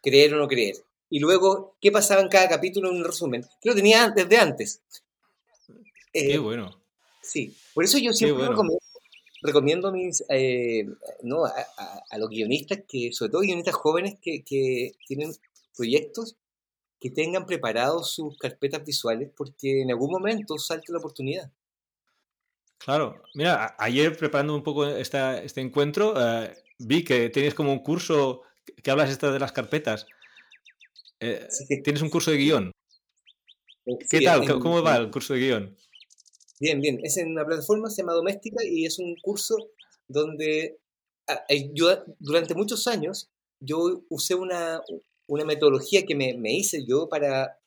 creer 0.02 0.34
o 0.34 0.38
no 0.38 0.48
creer. 0.48 0.76
Y 1.10 1.20
luego, 1.20 1.76
¿qué 1.82 1.92
pasaba 1.92 2.22
en 2.22 2.30
cada 2.30 2.48
capítulo 2.48 2.90
en 2.90 2.98
un 2.98 3.04
resumen? 3.04 3.46
Que 3.62 3.70
lo 3.70 3.76
tenía 3.76 4.10
desde 4.10 4.38
antes. 4.38 4.82
Qué 6.14 6.34
eh, 6.34 6.38
bueno. 6.38 6.82
Sí, 7.22 7.56
por 7.74 7.84
eso 7.84 7.98
yo 7.98 8.14
siempre 8.14 8.48
recomiendo, 9.44 9.88
a, 9.88 9.92
mis, 9.92 10.24
eh, 10.30 10.88
no, 11.24 11.46
a, 11.46 12.18
los 12.18 12.30
guionistas, 12.30 12.80
que 12.88 13.12
sobre 13.12 13.32
todo 13.32 13.42
guionistas 13.42 13.76
jóvenes 13.76 14.18
que, 14.22 14.44
que 14.44 14.94
tienen 15.08 15.34
proyectos, 15.76 16.36
que 17.00 17.10
tengan 17.10 17.46
preparados 17.46 18.12
sus 18.14 18.38
carpetas 18.38 18.86
visuales, 18.86 19.30
porque 19.36 19.82
en 19.82 19.92
algún 19.92 20.12
momento 20.12 20.58
salta 20.58 20.94
la 20.94 21.00
oportunidad. 21.00 21.52
Claro, 22.78 23.22
mira, 23.36 23.76
ayer 23.78 24.18
preparando 24.18 24.56
un 24.56 24.64
poco 24.64 24.88
esta, 24.88 25.42
este 25.42 25.62
encuentro, 25.62 26.14
eh, 26.18 26.56
vi 26.80 27.04
que 27.04 27.30
tienes 27.30 27.54
como 27.54 27.72
un 27.72 27.80
curso 27.80 28.42
que 28.84 28.92
hablas 28.92 29.10
esto 29.10 29.32
de 29.32 29.40
las 29.40 29.52
carpetas. 29.52 30.06
Eh, 31.20 31.48
tienes 31.84 32.02
un 32.02 32.10
curso 32.10 32.32
de 32.32 32.38
guion. 32.38 32.72
Eh, 33.86 33.98
¿Qué 34.10 34.22
tal? 34.22 34.60
¿Cómo 34.60 34.82
va 34.82 34.98
el 34.98 35.12
curso 35.12 35.34
de 35.34 35.40
guion? 35.40 35.78
Bien, 36.60 36.80
bien. 36.82 37.00
Es 37.04 37.18
en 37.18 37.30
una 37.30 37.46
plataforma, 37.46 37.90
se 37.90 38.02
llama 38.02 38.14
Doméstica 38.14 38.64
y 38.64 38.86
es 38.86 39.00
un 39.00 39.16
curso 39.22 39.56
donde 40.08 40.80
ah, 41.28 41.44
yo 41.74 42.04
durante 42.20 42.56
muchos 42.56 42.88
años 42.88 43.32
yo 43.60 44.04
usé 44.10 44.36
una, 44.36 44.82
una 45.28 45.46
metodología 45.46 46.06
que 46.06 46.16
me, 46.16 46.36
me 46.38 46.54
hice 46.54 46.86
yo 46.88 47.08
para 47.10 47.60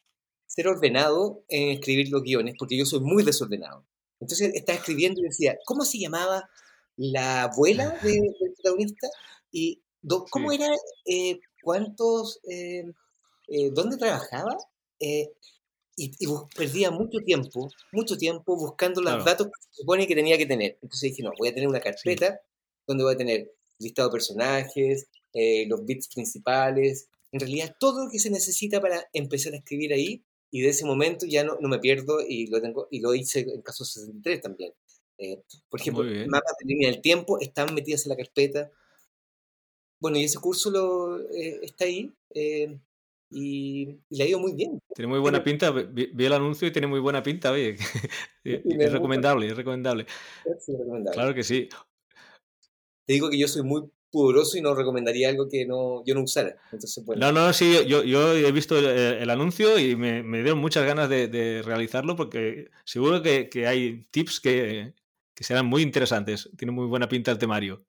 ser 0.46 0.68
ordenado 0.68 1.44
en 1.48 1.70
escribir 1.70 2.08
los 2.10 2.22
guiones, 2.22 2.54
porque 2.58 2.76
yo 2.76 2.84
soy 2.84 3.00
muy 3.00 3.24
desordenado. 3.24 3.86
Entonces 4.20 4.52
estaba 4.54 4.78
escribiendo 4.78 5.20
y 5.20 5.24
decía, 5.24 5.58
¿cómo 5.64 5.84
se 5.84 5.98
llamaba 5.98 6.48
la 6.96 7.44
abuela 7.44 7.98
del 8.02 8.34
protagonista? 8.38 9.08
¿Y 9.50 9.83
cómo 10.30 10.52
era? 10.52 10.68
Eh, 11.04 11.40
¿Cuántos? 11.62 12.40
Eh, 12.48 12.84
eh, 13.48 13.70
¿Dónde 13.72 13.96
trabajaba? 13.96 14.56
y, 15.96 16.10
perdía 16.56 16.90
mucho 16.90 17.18
tiempo, 17.18 17.68
mucho 17.92 18.16
tiempo 18.16 18.56
buscando 18.56 19.02
los 19.02 19.22
datos 19.24 19.48
que 19.48 19.52
se 19.60 19.82
supone 19.82 20.06
que 20.06 20.14
tenía 20.14 20.38
que 20.38 20.46
tener. 20.46 20.78
Entonces 20.80 21.10
dije, 21.10 21.22
no, 21.22 21.32
voy 21.38 21.48
a 21.48 21.54
tener 21.54 21.68
una 21.68 21.80
carpeta 21.80 22.40
donde 22.86 23.04
voy 23.04 23.14
a 23.14 23.18
tener 23.18 23.52
listado 23.78 24.08
de 24.08 24.12
personajes, 24.12 25.08
los 25.66 25.84
bits 25.84 26.08
principales, 26.08 27.08
en 27.32 27.40
realidad 27.40 27.76
todo 27.78 28.04
lo 28.04 28.10
que 28.10 28.18
se 28.18 28.30
necesita 28.30 28.80
para 28.80 29.08
empezar 29.12 29.52
a 29.52 29.56
escribir 29.56 29.92
ahí 29.92 30.24
y 30.50 30.62
de 30.62 30.68
ese 30.68 30.86
momento 30.86 31.26
ya 31.26 31.44
no, 31.44 31.58
no 31.60 31.68
me 31.68 31.80
pierdo 31.80 32.20
y 32.26 32.46
lo 32.46 32.62
tengo 32.62 32.86
y 32.90 33.00
lo 33.00 33.12
hice 33.14 33.40
en 33.40 33.60
caso 33.60 33.84
63 33.84 34.40
también. 34.40 34.72
Eh, 35.18 35.42
por 35.68 35.80
ejemplo, 35.80 36.04
mapas 36.28 36.54
de 36.60 36.66
línea 36.66 36.90
del 36.90 37.00
tiempo 37.00 37.40
están 37.40 37.74
metidas 37.74 38.04
en 38.06 38.10
la 38.10 38.16
carpeta. 38.16 38.70
Bueno, 40.04 40.18
y 40.18 40.24
ese 40.24 40.38
curso 40.38 40.70
lo, 40.70 41.18
eh, 41.32 41.60
está 41.62 41.86
ahí 41.86 42.12
eh, 42.34 42.78
y, 43.30 43.96
le 44.10 44.24
ha 44.24 44.28
ido 44.28 44.38
muy 44.38 44.52
bien. 44.52 44.78
Tiene 44.94 45.08
muy 45.08 45.18
buena 45.18 45.42
pinta, 45.42 45.70
vi, 45.70 46.12
el 46.18 46.32
anuncio 46.34 46.68
y 46.68 46.72
tiene 46.72 46.86
muy 46.86 47.00
buena 47.00 47.22
pinta, 47.22 47.50
oye. 47.50 47.78
es, 48.44 48.92
recomendable, 48.92 49.46
es 49.46 49.56
recomendable. 49.56 50.04
Es 50.44 50.66
recomendable. 50.68 51.10
Claro 51.10 51.34
que 51.34 51.42
sí. 51.42 51.70
Te 53.06 53.14
digo 53.14 53.30
que 53.30 53.38
yo 53.38 53.48
soy 53.48 53.62
muy 53.62 53.84
pudoroso 54.10 54.58
y 54.58 54.60
no 54.60 54.74
recomendaría 54.74 55.30
algo 55.30 55.48
que 55.48 55.64
no, 55.64 56.04
yo 56.04 56.14
no 56.14 56.20
usara. 56.20 56.54
Entonces, 56.70 57.02
No, 57.16 57.32
no, 57.32 57.50
sí, 57.54 57.74
yo, 57.86 58.04
yo 58.04 58.34
he 58.34 58.52
visto 58.52 58.76
el, 58.78 59.30
anuncio 59.30 59.78
y 59.78 59.96
me, 59.96 60.22
me, 60.22 60.42
dieron 60.42 60.58
muchas 60.58 60.84
ganas 60.84 61.08
de, 61.08 61.62
realizarlo 61.64 62.14
porque 62.14 62.68
seguro 62.84 63.22
que, 63.22 63.48
que 63.48 63.66
hay 63.66 64.04
tips 64.10 64.40
que, 64.40 64.92
que, 65.34 65.44
serán 65.44 65.64
muy 65.64 65.80
interesantes. 65.80 66.50
Tiene 66.58 66.72
muy 66.72 66.88
buena 66.88 67.08
pinta 67.08 67.30
el 67.30 67.38
temario. 67.38 67.86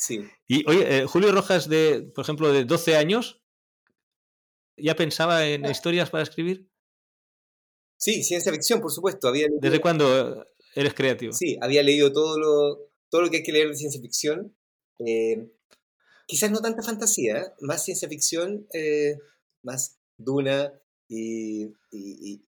Sí. 0.00 0.26
Y 0.46 0.68
oye, 0.68 0.98
eh, 0.98 1.06
Julio 1.06 1.30
Rojas, 1.30 1.68
de, 1.68 2.10
por 2.14 2.22
ejemplo, 2.22 2.52
de 2.52 2.64
12 2.64 2.96
años, 2.96 3.42
¿ya 4.76 4.96
pensaba 4.96 5.46
en 5.46 5.66
ah. 5.66 5.70
historias 5.70 6.08
para 6.08 6.22
escribir? 6.22 6.70
Sí, 7.98 8.22
ciencia 8.24 8.50
ficción, 8.50 8.80
por 8.80 8.90
supuesto. 8.90 9.28
Había 9.28 9.48
¿Desde 9.60 9.80
cuándo 9.80 10.46
eres 10.74 10.94
creativo? 10.94 11.34
Sí, 11.34 11.58
había 11.60 11.82
leído 11.82 12.12
todo 12.12 12.38
lo, 12.38 12.90
todo 13.10 13.22
lo 13.22 13.30
que 13.30 13.38
hay 13.38 13.42
que 13.42 13.52
leer 13.52 13.68
de 13.68 13.76
ciencia 13.76 14.00
ficción 14.00 14.56
eh, 15.04 15.50
quizás 16.26 16.50
no 16.50 16.60
tanta 16.60 16.82
fantasía, 16.82 17.54
más 17.60 17.84
ciencia 17.84 18.08
ficción, 18.08 18.66
eh, 18.72 19.18
más 19.62 19.98
Duna 20.16 20.72
y, 21.08 21.72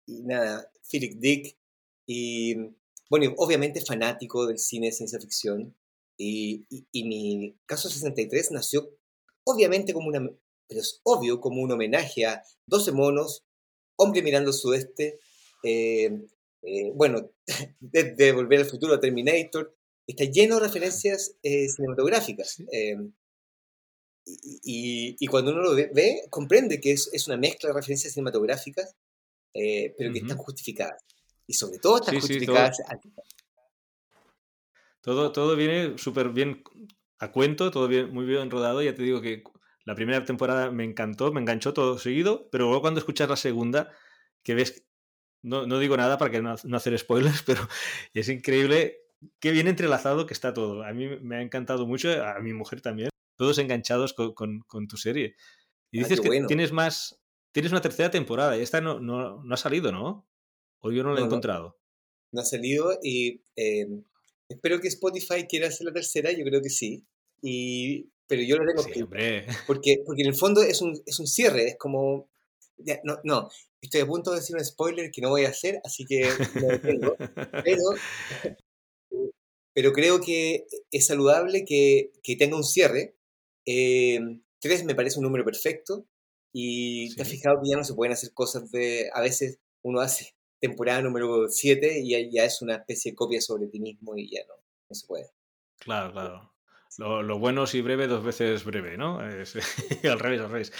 nada, 0.06 0.70
Philip 0.90 1.18
Dick. 1.18 1.56
Y 2.06 2.56
bueno, 3.08 3.32
obviamente 3.36 3.80
fanático 3.80 4.46
del 4.46 4.58
cine 4.58 4.86
de 4.86 4.92
ciencia 4.92 5.20
ficción. 5.20 5.74
Y, 6.24 7.04
mi 7.04 7.56
caso 7.66 7.88
63 7.88 8.52
nació 8.52 8.88
obviamente 9.44 9.92
como 9.92 10.08
una, 10.08 10.20
pero 10.68 10.80
es 10.80 11.00
obvio 11.02 11.40
como 11.40 11.62
un 11.62 11.72
homenaje 11.72 12.26
a 12.26 12.42
12 12.66 12.92
monos, 12.92 13.44
Hombre 13.96 14.22
mirando 14.22 14.50
al 14.50 14.54
sudeste, 14.54 15.20
eh, 15.62 16.10
bueno, 16.94 17.30
desde 17.80 18.32
Volver 18.32 18.60
al 18.60 18.66
Futuro 18.66 18.94
a 18.94 19.00
Terminator, 19.00 19.76
está 20.06 20.24
lleno 20.24 20.56
de 20.56 20.66
referencias 20.66 21.36
eh, 21.42 21.68
cinematográficas. 21.68 22.62
Eh, 22.72 22.96
y, 24.24 25.26
cuando 25.26 25.50
uno 25.52 25.62
lo 25.62 25.74
ve, 25.74 26.22
comprende 26.30 26.80
que 26.80 26.92
es, 26.92 27.10
es, 27.12 27.26
una 27.26 27.36
mezcla 27.36 27.70
de 27.70 27.74
referencias 27.74 28.12
cinematográficas, 28.12 28.94
eh, 29.54 29.94
pero 29.98 30.12
que 30.12 30.20
están 30.20 30.36
justificadas. 30.36 31.02
Y 31.46 31.54
sobre 31.54 31.78
todo 31.78 31.96
están 31.96 32.20
justificadas. 32.20 32.78
todo. 32.78 33.24
Todo, 35.02 35.56
viene 35.56 35.98
súper 35.98 36.30
bien 36.30 36.62
a 37.18 37.30
cuento, 37.32 37.70
todo 37.70 37.88
bien, 37.88 38.12
muy 38.12 38.24
bien 38.24 38.50
rodado. 38.50 38.82
Ya 38.82 38.94
te 38.94 39.02
digo 39.02 39.20
que 39.20 39.42
la 39.84 39.94
primera 39.94 40.24
temporada 40.24 40.70
me 40.70 40.84
encantó, 40.84 41.32
me 41.32 41.40
enganchó 41.40 41.74
todo 41.74 41.98
seguido, 41.98 42.48
pero 42.50 42.66
luego 42.66 42.80
cuando 42.80 43.00
escuchas 43.00 43.28
la 43.28 43.36
segunda, 43.36 43.90
que 44.42 44.54
ves, 44.54 44.86
no, 45.42 45.66
no 45.66 45.78
digo 45.78 45.96
nada 45.96 46.18
para 46.18 46.30
que 46.30 46.40
no, 46.40 46.54
no 46.64 46.76
hacer 46.76 46.96
spoilers, 46.98 47.42
pero 47.46 47.68
es 48.14 48.28
increíble 48.28 49.02
qué 49.40 49.50
bien 49.50 49.68
entrelazado 49.68 50.26
que 50.26 50.34
está 50.34 50.54
todo. 50.54 50.84
A 50.84 50.92
mí 50.92 51.08
me 51.20 51.36
ha 51.36 51.42
encantado 51.42 51.86
mucho, 51.86 52.10
a 52.24 52.38
mi 52.40 52.52
mujer 52.52 52.80
también, 52.80 53.10
todos 53.36 53.58
enganchados 53.58 54.14
con, 54.14 54.64
tu 54.88 54.96
serie. 54.96 55.36
Y 55.90 55.98
ah, 55.98 56.02
dices 56.04 56.20
que 56.20 56.44
tienes 56.46 56.72
más, 56.72 57.20
tienes 57.52 57.72
una 57.72 57.80
tercera 57.80 58.10
temporada 58.10 58.56
y 58.56 58.62
esta 58.62 58.80
no, 58.80 59.00
no, 59.00 59.42
ha 59.50 59.56
salido, 59.56 59.90
¿no? 59.92 60.28
O 60.80 60.90
yo 60.90 61.02
no 61.02 61.12
la 61.12 61.20
he 61.20 61.24
encontrado. 61.24 61.78
No, 62.32 62.40
ha 62.40 62.44
salido 62.44 62.98
y 63.02 63.44
eh, 63.56 63.86
espero 64.52 64.80
que 64.80 64.88
Spotify 64.88 65.46
quiera 65.48 65.68
hacer 65.68 65.86
la 65.86 65.92
tercera, 65.92 66.32
yo 66.32 66.44
creo 66.44 66.62
que 66.62 66.70
sí. 66.70 67.04
Y, 67.42 68.08
pero 68.26 68.42
yo 68.42 68.56
lo 68.56 68.66
tengo 68.66 68.82
sí, 68.82 69.02
hombre. 69.02 69.46
Porque, 69.66 70.02
porque 70.06 70.22
en 70.22 70.28
el 70.28 70.34
fondo 70.34 70.62
es 70.62 70.80
un, 70.80 71.00
es 71.06 71.18
un 71.18 71.26
cierre, 71.26 71.68
es 71.68 71.76
como... 71.76 72.28
no, 73.04 73.18
no, 73.24 73.48
estoy 73.80 74.00
a 74.00 74.06
punto 74.06 74.30
de 74.30 74.40
decir 74.40 74.56
un 74.56 74.64
spoiler 74.64 75.10
que 75.10 75.20
no 75.20 75.30
voy 75.30 75.44
a 75.44 75.50
hacer, 75.50 75.80
así 75.84 76.04
que 76.04 76.28
lo 76.60 76.68
detengo. 76.68 77.16
pero 77.64 77.82
pero 79.74 79.92
creo 79.92 80.20
que 80.20 80.66
es 80.90 81.06
saludable 81.06 81.64
que, 81.64 82.12
que 82.22 82.36
tenga 82.36 82.56
un 82.56 82.64
cierre. 82.64 83.16
Eh, 83.66 84.20
tres 84.60 84.84
me 84.84 84.94
parece 84.94 85.18
un 85.18 85.24
número 85.24 85.44
perfecto 85.44 86.06
y 86.52 87.14
te 87.14 87.22
has 87.22 87.28
fijado 87.28 87.60
que 87.62 87.70
ya 87.70 87.76
no 87.76 87.84
se 87.84 87.94
pueden 87.94 88.12
hacer 88.12 88.32
cosas 88.34 88.70
de, 88.70 89.10
a 89.14 89.20
veces 89.20 89.58
uno 89.82 90.00
hace 90.00 90.34
temporada 90.62 91.02
número 91.02 91.48
7 91.48 92.00
y 92.00 92.30
ya, 92.30 92.44
es 92.44 92.62
una 92.62 92.76
especie 92.76 93.10
de 93.10 93.16
copia 93.16 93.40
sobre 93.40 93.66
ti 93.66 93.80
mismo 93.80 94.16
y 94.16 94.30
ya 94.30 94.46
no, 94.46 94.54
no 94.88 94.94
se 94.94 95.06
puede. 95.08 95.30
Claro, 95.78 96.12
claro. 96.12 96.52
Lo, 96.98 97.22
lo, 97.22 97.38
bueno 97.38 97.66
si 97.66 97.80
breve, 97.80 98.06
dos 98.06 98.22
veces 98.22 98.64
breve, 98.64 98.96
¿no? 98.96 99.18
al 100.04 100.18
revés, 100.20 100.40
al 100.40 100.50
revés. 100.50 100.72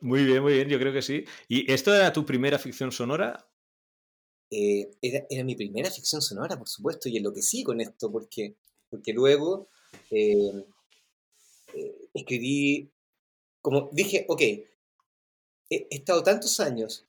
muy 0.00 0.24
bien, 0.24 0.42
muy 0.42 0.54
bien, 0.54 0.68
yo 0.68 0.78
creo 0.78 0.92
que 0.92 1.02
sí. 1.02 1.24
¿Y 1.48 1.70
esto 1.70 1.94
era 1.94 2.12
tu 2.12 2.24
primera 2.24 2.58
ficción 2.58 2.92
sonora 2.92 3.46
eh, 4.50 4.90
era, 5.02 5.26
era, 5.28 5.44
mi 5.44 5.54
primera 5.54 5.90
ficción 5.90 6.22
sonora, 6.22 6.56
por 6.56 6.68
supuesto, 6.68 7.08
y 7.08 7.16
enloquecí 7.16 7.62
con 7.62 7.80
esto, 7.80 8.10
porque, 8.10 8.54
porque 8.88 9.12
luego 9.12 9.68
eh, 10.10 10.64
eh, 11.74 12.08
escribí, 12.14 12.88
como 13.60 13.90
dije, 13.92 14.24
ok, 14.28 14.40
he, 14.40 14.66
estado 15.90 16.22
tantos 16.22 16.60
años 16.60 17.04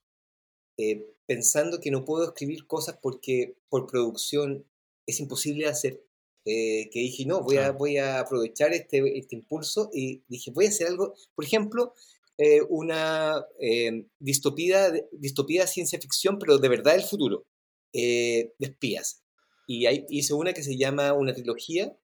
pensando 1.26 1.80
que 1.80 1.92
no 1.92 2.06
puedo 2.06 2.26
escribir 2.26 2.68
cosas 2.68 2.98
porque 3.02 3.56
por 3.70 3.88
producción 3.88 4.66
es 5.08 5.20
imposible 5.20 5.68
hacer, 5.68 6.02
que 6.44 6.90
dije, 6.94 7.26
no, 7.26 7.42
voy 7.42 7.58
a, 7.58 7.72
voy 7.72 7.98
a 7.98 8.20
aprovechar 8.20 8.72
este, 8.72 9.18
este 9.18 9.36
impulso 9.36 9.90
y 9.92 10.24
dije, 10.28 10.52
voy 10.52 10.66
a 10.66 10.70
hacer 10.70 10.88
algo, 10.88 11.16
por 11.34 11.44
ejemplo, 11.44 11.96
eh, 12.38 12.62
una 12.68 13.46
eh, 13.60 14.08
distopía, 14.20 14.92
distopía 15.14 15.68
ciencia 15.68 16.00
ficción, 16.00 16.38
pero 16.38 16.58
de 16.58 16.68
verdad 16.68 16.96
el 16.96 17.04
futuro, 17.04 17.46
eh, 17.94 18.54
de 18.60 18.68
espías. 18.68 19.24
Y 19.68 19.86
hay, 19.86 20.06
hice 20.10 20.34
una 20.34 20.54
que 20.54 20.64
se 20.64 20.78
llama 20.78 21.14
una 21.14 21.34
trilogía 21.34 21.96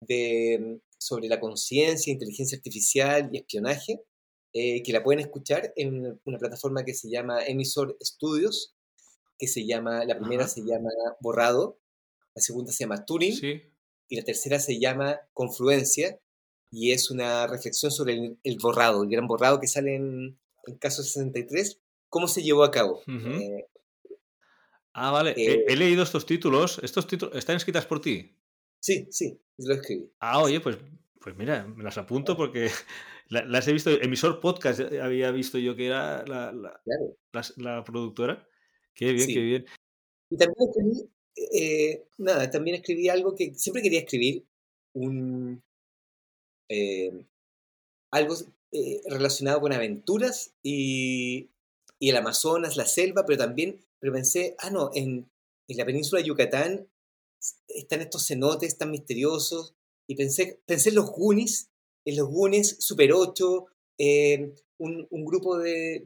de, 0.00 0.80
sobre 0.98 1.28
la 1.28 1.40
conciencia, 1.40 2.12
inteligencia 2.12 2.56
artificial 2.56 3.28
y 3.32 3.38
espionaje, 3.38 4.00
que 4.52 4.92
la 4.92 5.02
pueden 5.02 5.20
escuchar 5.20 5.72
en 5.76 6.20
una 6.24 6.38
plataforma 6.38 6.84
que 6.84 6.94
se 6.94 7.08
llama 7.08 7.44
Emisor 7.44 7.96
Studios, 8.02 8.74
que 9.38 9.48
se 9.48 9.66
llama, 9.66 10.04
la 10.04 10.18
primera 10.18 10.46
se 10.46 10.60
llama 10.60 10.90
Borrado, 11.20 11.78
la 12.34 12.42
segunda 12.42 12.72
se 12.72 12.84
llama 12.84 13.04
Turing, 13.04 13.34
y 14.08 14.16
la 14.16 14.22
tercera 14.22 14.58
se 14.58 14.78
llama 14.78 15.20
Confluencia, 15.32 16.20
y 16.70 16.92
es 16.92 17.10
una 17.10 17.46
reflexión 17.46 17.90
sobre 17.92 18.36
el, 18.42 18.58
borrado, 18.58 19.02
el 19.02 19.10
gran 19.10 19.26
borrado 19.26 19.60
que 19.60 19.66
sale 19.66 19.94
en, 19.96 20.38
caso 20.78 21.02
63, 21.02 21.80
cómo 22.08 22.28
se 22.28 22.42
llevó 22.42 22.64
a 22.64 22.70
cabo. 22.70 23.02
Eh, 23.06 23.66
ah, 24.94 25.10
vale, 25.10 25.34
he, 25.36 25.64
eh, 25.66 25.76
leído 25.76 26.02
estos 26.02 26.24
títulos, 26.24 26.80
estos 26.82 27.06
títulos 27.06 27.36
están 27.36 27.56
escritas 27.56 27.84
por 27.84 28.00
ti. 28.00 28.34
Sí, 28.80 29.06
sí, 29.10 29.38
lo 29.58 29.74
escribí. 29.74 30.10
Ah, 30.20 30.40
oye, 30.40 30.60
pues, 30.60 30.78
pues 31.20 31.36
mira, 31.36 31.64
me 31.64 31.84
las 31.84 31.98
apunto 31.98 32.36
porque 32.36 32.70
las 33.32 33.66
he 33.66 33.72
visto, 33.72 33.90
emisor 33.90 34.40
podcast 34.40 34.80
había 34.80 35.30
visto 35.30 35.58
yo 35.58 35.74
que 35.74 35.86
era 35.86 36.24
la, 36.26 36.52
la, 37.56 37.84
productora. 37.84 38.46
Qué 38.94 39.12
bien, 39.12 39.26
qué 39.26 39.40
bien. 39.40 39.66
Y 40.30 40.36
también 40.36 40.68
escribí 40.68 41.10
eh, 41.36 42.04
nada, 42.18 42.50
también 42.50 42.76
escribí 42.76 43.08
algo 43.08 43.34
que 43.34 43.54
siempre 43.54 43.82
quería 43.82 44.00
escribir, 44.00 44.46
un, 44.94 45.62
eh, 46.68 47.26
algo 48.10 48.34
eh, 48.72 49.00
relacionado 49.06 49.60
con 49.60 49.72
aventuras 49.72 50.54
y, 50.62 51.48
y, 51.98 52.10
el 52.10 52.16
Amazonas, 52.16 52.76
la 52.76 52.86
selva, 52.86 53.24
pero 53.26 53.38
también, 53.38 53.82
pero 53.98 54.12
pensé, 54.12 54.56
ah, 54.58 54.70
no, 54.70 54.90
en, 54.94 55.30
en 55.68 55.76
la 55.76 55.86
península 55.86 56.20
de 56.20 56.28
Yucatán 56.28 56.88
están 57.68 58.02
estos 58.02 58.26
cenotes 58.26 58.76
tan 58.76 58.90
misteriosos, 58.90 59.74
y 60.06 60.16
pensé, 60.16 60.60
pensé 60.66 60.90
en 60.90 60.96
los 60.96 61.10
Goonies, 61.10 61.70
en 62.04 62.16
los 62.16 62.28
Goonies 62.28 62.76
Super 62.80 63.12
8, 63.12 63.66
eh, 63.98 64.54
un, 64.78 65.24
grupo 65.24 65.58
de, 65.58 66.02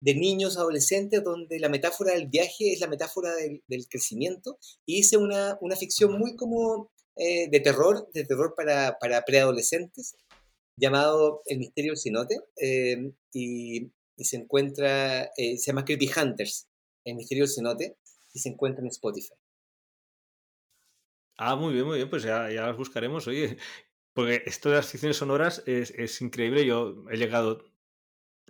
de, 0.00 0.14
niños, 0.14 0.56
adolescentes, 0.56 1.24
donde 1.24 1.58
la 1.58 1.68
metáfora 1.68 2.12
del 2.12 2.28
viaje 2.28 2.72
es 2.72 2.80
la 2.80 2.86
metáfora 2.86 3.34
del, 3.34 3.88
crecimiento, 3.88 4.58
y 4.86 4.98
hice 4.98 5.16
una, 5.16 5.58
una 5.60 5.74
ficción 5.74 6.16
muy 6.16 6.36
como 6.36 6.92
eh, 7.16 7.48
de 7.50 7.60
terror, 7.60 8.08
de 8.12 8.24
terror 8.24 8.54
para, 8.56 8.96
para 9.00 9.22
preadolescentes, 9.22 10.16
llamado 10.78 11.42
El 11.46 11.58
misterio 11.58 11.92
del 11.92 12.00
cenote, 12.00 12.38
eh, 12.62 13.10
y, 13.32 13.90
y, 14.16 14.24
se 14.24 14.36
encuentra, 14.36 15.32
se 15.36 15.58
llama 15.58 15.84
Creepy 15.84 16.08
Hunters, 16.16 16.68
El 17.04 17.16
misterio 17.16 17.42
del 17.42 17.52
cenote, 17.52 17.96
y 18.32 18.38
se 18.38 18.50
encuentra 18.50 18.82
en 18.82 18.88
Spotify. 18.88 19.34
Ah, 21.38 21.54
muy 21.54 21.74
bien, 21.74 21.84
muy 21.84 21.96
bien, 21.96 22.08
pues 22.08 22.22
ya, 22.22 22.50
ya 22.50 22.66
las 22.66 22.76
buscaremos. 22.76 23.26
Oye, 23.26 23.58
porque 24.16 24.42
esto 24.46 24.70
de 24.70 24.76
las 24.76 24.88
ficciones 24.88 25.18
sonoras 25.18 25.62
es, 25.66 25.90
es, 25.90 26.22
increíble. 26.22 26.64
Yo 26.64 27.04
he 27.10 27.18
llegado 27.18 27.66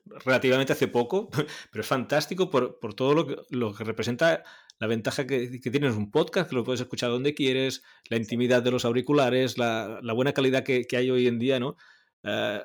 relativamente 0.04 0.72
hace 0.72 0.86
poco, 0.86 1.28
pero 1.72 1.82
es 1.82 1.86
fantástico 1.88 2.50
por, 2.50 2.78
por 2.78 2.94
todo 2.94 3.14
lo 3.14 3.26
que, 3.26 3.36
lo 3.50 3.74
que, 3.74 3.82
representa 3.82 4.44
la 4.78 4.86
ventaja 4.86 5.26
que, 5.26 5.60
que, 5.60 5.70
tienes 5.72 5.96
un 5.96 6.12
podcast, 6.12 6.48
que 6.48 6.54
lo 6.54 6.62
puedes 6.62 6.82
escuchar 6.82 7.10
donde 7.10 7.34
quieres, 7.34 7.82
la 8.08 8.16
intimidad 8.16 8.62
de 8.62 8.70
los 8.70 8.84
auriculares, 8.84 9.58
la, 9.58 9.98
la 10.04 10.12
buena 10.12 10.32
calidad 10.32 10.62
que, 10.62 10.84
que, 10.84 10.98
hay 10.98 11.10
hoy 11.10 11.26
en 11.26 11.40
día, 11.40 11.58
¿no? 11.58 11.76
Uh, 12.22 12.60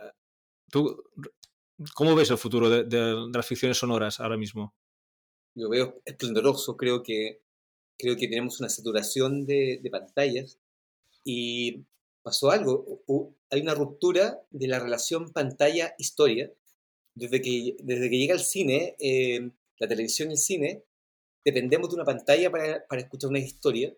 ¿Tú 0.70 1.04
cómo 1.96 2.14
ves 2.14 2.30
el 2.30 2.38
futuro 2.38 2.70
de, 2.70 2.84
de, 2.84 3.00
de, 3.00 3.32
las 3.34 3.48
ficciones 3.48 3.80
sonoras 3.80 4.20
ahora 4.20 4.38
mismo? 4.38 4.76
Yo 5.56 5.70
veo 5.70 6.04
esplendoroso, 6.06 6.78
creo 6.78 7.02
que, 7.02 7.42
creo 7.98 8.16
que 8.16 8.28
tenemos 8.28 8.60
una 8.60 8.70
saturación 8.70 9.48
de, 9.48 9.80
de 9.82 9.90
pantallas 9.90 10.60
y 11.24 11.88
pasó 12.24 12.52
algo, 12.52 13.04
hay 13.50 13.62
una 13.62 13.74
ruptura 13.74 14.42
de 14.52 14.68
la 14.68 14.80
relación 14.80 15.32
pantalla-historia. 15.32 16.52
Desde 17.14 17.42
que, 17.42 17.76
desde 17.80 18.10
que 18.10 18.18
llega 18.18 18.34
el 18.34 18.40
cine, 18.40 18.96
eh, 19.00 19.52
la 19.80 19.88
televisión 19.88 20.30
y 20.30 20.34
el 20.34 20.38
cine, 20.38 20.84
dependemos 21.44 21.90
de 21.90 21.96
una 21.96 22.06
pantalla 22.06 22.50
para, 22.50 22.86
para 22.88 23.02
escuchar 23.02 23.30
una 23.30 23.40
historia. 23.40 23.94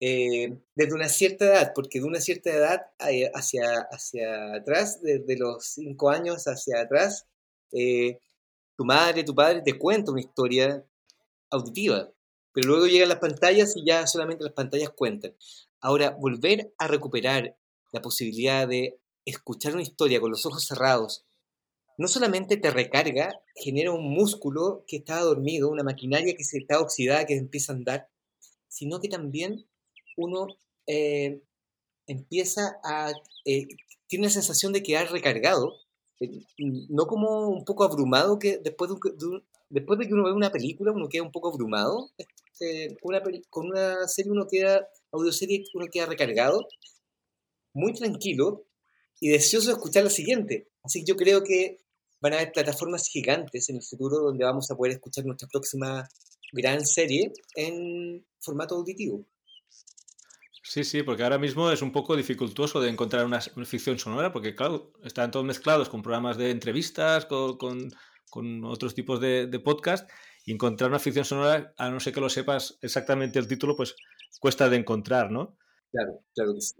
Eh, 0.00 0.56
desde 0.76 0.94
una 0.94 1.08
cierta 1.08 1.46
edad, 1.46 1.72
porque 1.74 1.98
de 1.98 2.04
una 2.06 2.20
cierta 2.20 2.50
edad 2.50 2.82
eh, 3.10 3.30
hacia, 3.34 3.80
hacia 3.90 4.54
atrás, 4.54 5.02
desde 5.02 5.36
los 5.36 5.64
cinco 5.64 6.10
años 6.10 6.44
hacia 6.46 6.80
atrás, 6.80 7.26
eh, 7.72 8.20
tu 8.76 8.84
madre, 8.84 9.24
tu 9.24 9.34
padre 9.34 9.60
te 9.62 9.76
cuenta 9.76 10.12
una 10.12 10.20
historia 10.20 10.84
auditiva, 11.50 12.12
pero 12.52 12.68
luego 12.68 12.86
llegan 12.86 13.08
las 13.08 13.18
pantallas 13.18 13.76
y 13.76 13.84
ya 13.84 14.06
solamente 14.06 14.44
las 14.44 14.52
pantallas 14.52 14.90
cuentan. 14.90 15.34
Ahora, 15.80 16.16
volver 16.18 16.72
a 16.78 16.88
recuperar 16.88 17.56
la 17.92 18.02
posibilidad 18.02 18.66
de 18.66 19.00
escuchar 19.24 19.74
una 19.74 19.82
historia 19.82 20.20
con 20.20 20.30
los 20.30 20.44
ojos 20.46 20.66
cerrados, 20.66 21.24
no 21.98 22.08
solamente 22.08 22.56
te 22.56 22.70
recarga, 22.70 23.40
genera 23.56 23.92
un 23.92 24.10
músculo 24.10 24.84
que 24.86 24.98
estaba 24.98 25.22
dormido, 25.22 25.68
una 25.68 25.82
maquinaria 25.82 26.34
que 26.36 26.44
se 26.44 26.58
está 26.58 26.80
oxidada, 26.80 27.26
que 27.26 27.36
empieza 27.36 27.72
a 27.72 27.76
andar, 27.76 28.08
sino 28.68 29.00
que 29.00 29.08
también 29.08 29.66
uno 30.16 30.46
eh, 30.86 31.42
empieza 32.06 32.78
a... 32.84 33.12
Eh, 33.44 33.66
tiene 34.06 34.26
la 34.26 34.32
sensación 34.32 34.72
de 34.72 34.82
quedar 34.82 35.10
recargado, 35.10 35.74
eh, 36.20 36.30
no 36.88 37.06
como 37.06 37.48
un 37.48 37.64
poco 37.64 37.84
abrumado, 37.84 38.38
que 38.38 38.58
después 38.58 38.90
de, 38.90 38.94
un, 38.94 39.18
de 39.18 39.26
un, 39.26 39.44
después 39.68 39.98
de 39.98 40.06
que 40.06 40.14
uno 40.14 40.24
ve 40.24 40.32
una 40.32 40.50
película 40.50 40.92
uno 40.92 41.08
queda 41.08 41.24
un 41.24 41.32
poco 41.32 41.48
abrumado, 41.48 42.10
este, 42.16 42.96
una, 43.02 43.22
con 43.50 43.66
una 43.66 44.06
serie 44.08 44.32
uno 44.32 44.46
queda 44.48 44.88
audioserie 45.12 45.64
uno 45.74 45.86
queda 45.90 46.06
recargado, 46.06 46.66
muy 47.72 47.92
tranquilo 47.94 48.66
y 49.20 49.28
deseoso 49.28 49.68
de 49.68 49.72
escuchar 49.74 50.04
la 50.04 50.10
siguiente. 50.10 50.68
Así 50.82 51.00
que 51.00 51.06
yo 51.06 51.16
creo 51.16 51.42
que 51.42 51.78
van 52.20 52.32
a 52.32 52.36
haber 52.36 52.52
plataformas 52.52 53.08
gigantes 53.08 53.68
en 53.68 53.76
el 53.76 53.82
futuro 53.82 54.18
donde 54.18 54.44
vamos 54.44 54.70
a 54.70 54.76
poder 54.76 54.94
escuchar 54.94 55.24
nuestra 55.24 55.48
próxima 55.48 56.08
gran 56.52 56.84
serie 56.84 57.32
en 57.54 58.24
formato 58.40 58.76
auditivo. 58.76 59.26
Sí, 60.62 60.84
sí, 60.84 61.02
porque 61.02 61.22
ahora 61.22 61.38
mismo 61.38 61.70
es 61.70 61.80
un 61.80 61.92
poco 61.92 62.14
dificultoso 62.14 62.80
de 62.80 62.90
encontrar 62.90 63.24
una, 63.24 63.40
ficción 63.40 63.98
sonora, 63.98 64.32
porque 64.32 64.54
claro, 64.54 64.92
están 65.02 65.30
todos 65.30 65.46
mezclados 65.46 65.88
con 65.88 66.02
programas 66.02 66.36
de 66.36 66.50
entrevistas, 66.50 67.24
con, 67.24 67.56
con, 67.56 67.90
con 68.28 68.64
otros 68.64 68.94
tipos 68.94 69.18
de, 69.18 69.46
de 69.46 69.60
podcast, 69.60 70.10
y 70.44 70.52
encontrar 70.52 70.90
una 70.90 70.98
ficción 70.98 71.24
sonora, 71.24 71.72
a 71.78 71.88
no 71.88 72.00
ser 72.00 72.12
que 72.12 72.20
lo 72.20 72.28
sepas 72.28 72.78
exactamente 72.82 73.38
el 73.38 73.48
título, 73.48 73.76
pues 73.76 73.94
cuesta 74.40 74.68
de 74.68 74.76
encontrar, 74.76 75.30
¿no? 75.30 75.56
Claro, 75.90 76.20
claro 76.34 76.54
que 76.54 76.60
sí. 76.60 76.74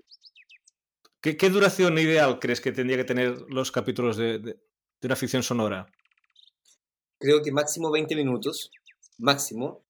¿Qué, 1.21 1.37
qué 1.37 1.51
duración 1.51 1.99
ideal 1.99 2.39
crees 2.39 2.61
que 2.61 2.73
tendría 2.73 2.97
que 2.97 3.05
tener 3.05 3.41
los 3.49 3.73
capítulos 3.73 4.17
de, 4.17 4.39
de, 4.39 4.53
de, 5.01 5.07
una 5.07 5.17
ficción 5.17 5.43
sonora? 5.43 5.91
Creo 7.19 7.43
que 7.43 7.51
máximo 7.51 7.91
20 7.91 8.15
minutos, 8.15 8.71
máximo. 9.19 9.85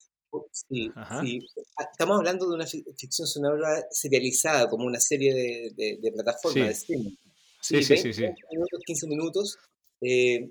Sí, 0.52 0.90
sí. 1.20 1.46
Estamos 1.92 2.18
hablando 2.18 2.48
de 2.48 2.54
una 2.54 2.66
ficción 2.66 3.26
sonora 3.26 3.86
serializada, 3.90 4.68
como 4.68 4.84
una 4.84 5.00
serie 5.00 5.34
de, 5.34 5.72
de, 5.74 5.98
de 6.00 6.12
plataformas 6.12 6.52
sí. 6.54 6.60
de 6.60 6.70
streaming. 6.70 7.16
Sí, 7.60 7.82
sí, 7.82 7.94
20, 7.94 7.96
sí, 7.96 8.12
sí, 8.12 8.22
20 8.22 8.42
minutos, 8.52 8.80
15 8.86 9.06
minutos, 9.06 9.58
eh, 10.00 10.50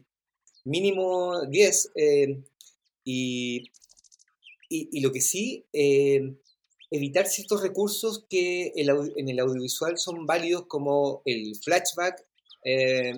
mínimo 0.66 1.46
10. 1.48 1.92
Eh, 1.96 2.44
y, 3.04 3.72
y, 4.70 4.90
y, 4.92 5.02
lo 5.02 5.12
que 5.12 5.22
sí, 5.22 5.66
eh, 5.72 6.36
evitar 6.92 7.28
ciertos 7.28 7.62
recursos 7.62 8.26
que 8.30 8.72
el, 8.76 8.90
en 9.16 9.30
el 9.30 9.40
audiovisual 9.40 9.98
son 9.98 10.26
válidos 10.26 10.66
como 10.68 11.22
el 11.26 11.56
flashback 11.64 12.26
eh, 12.64 13.14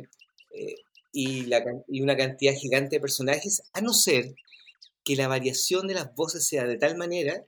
eh, 0.51 0.75
y, 1.11 1.45
la, 1.45 1.63
y, 1.87 2.01
una 2.01 2.17
cantidad 2.17 2.53
gigante 2.53 2.97
de 2.97 3.01
personajes, 3.01 3.63
a 3.73 3.81
no 3.81 3.93
ser 3.93 4.35
que 5.03 5.15
la 5.15 5.27
variación 5.27 5.87
de 5.87 5.95
las 5.95 6.13
voces 6.15 6.45
sea 6.47 6.65
de 6.65 6.77
tal 6.77 6.97
manera 6.97 7.45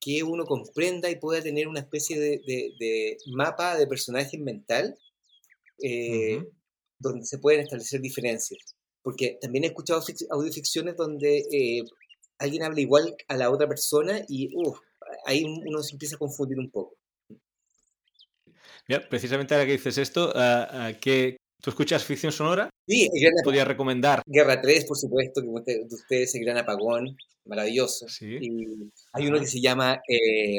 que 0.00 0.22
uno 0.22 0.44
comprenda 0.44 1.10
y 1.10 1.16
pueda 1.16 1.42
tener 1.42 1.66
una 1.66 1.80
especie 1.80 2.18
de, 2.18 2.42
de, 2.46 2.72
de 2.78 3.16
mapa 3.26 3.76
de 3.76 3.86
personajes 3.86 4.38
mental 4.38 4.98
eh, 5.82 6.36
uh 6.36 6.40
-huh. 6.40 6.50
donde 6.98 7.26
se 7.26 7.38
pueden 7.38 7.60
establecer 7.60 8.00
diferencias. 8.00 8.76
Porque 9.02 9.38
también 9.40 9.64
he 9.64 9.68
escuchado 9.68 10.02
audioficciones 10.30 10.96
donde 10.96 11.38
eh, 11.50 11.84
alguien 12.38 12.62
habla 12.62 12.80
igual 12.80 13.16
a 13.28 13.36
la 13.36 13.50
otra 13.50 13.68
persona 13.68 14.24
y 14.28 14.54
uh, 14.56 14.74
ahí 15.26 15.44
uno 15.44 15.82
se 15.82 15.94
empieza 15.94 16.16
a 16.16 16.18
confundir 16.18 16.58
un 16.58 16.70
poco. 16.70 16.96
Mira, 18.88 19.08
precisamente 19.08 19.54
ahora 19.54 19.66
que 19.66 19.72
dices 19.72 19.98
esto, 19.98 20.32
uh, 20.34 20.90
uh, 20.90 21.00
¿qué, 21.00 21.36
¿tú 21.62 21.70
escuchas 21.70 22.04
ficción 22.04 22.32
sonora? 22.32 22.68
Sí, 22.86 23.08
¿Qué 23.12 23.30
podría 23.42 23.64
recomendar? 23.64 24.22
Guerra 24.26 24.60
3, 24.60 24.84
por 24.84 24.98
supuesto, 24.98 25.40
que 25.40 25.72
de 25.78 25.94
ustedes, 25.94 26.34
el 26.34 26.44
gran 26.44 26.58
apagón, 26.58 27.16
maravilloso. 27.46 28.08
Sí. 28.08 28.36
Y 28.40 28.90
hay 29.12 29.26
uno 29.26 29.40
que 29.40 29.46
se 29.46 29.60
llama, 29.60 30.02
eh, 30.06 30.58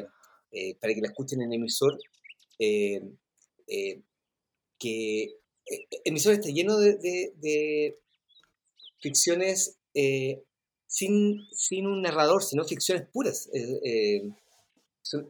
eh, 0.51 0.75
para 0.80 0.93
que 0.93 1.01
la 1.01 1.08
escuchen 1.08 1.41
en 1.41 1.54
emisor, 1.54 1.97
eh, 2.60 3.01
eh 3.67 4.01
que 4.78 5.38
emisor 6.04 6.34
está 6.34 6.49
lleno 6.49 6.78
de, 6.78 6.95
de, 6.97 7.34
de 7.38 7.99
ficciones 8.99 9.78
eh, 9.93 10.43
sin, 10.88 11.47
sin, 11.51 11.88
un 11.88 12.01
narrador, 12.01 12.43
sino 12.43 12.65
ficciones 12.65 13.08
puras, 13.12 13.49
eh, 13.54 14.30
son, 15.06 15.28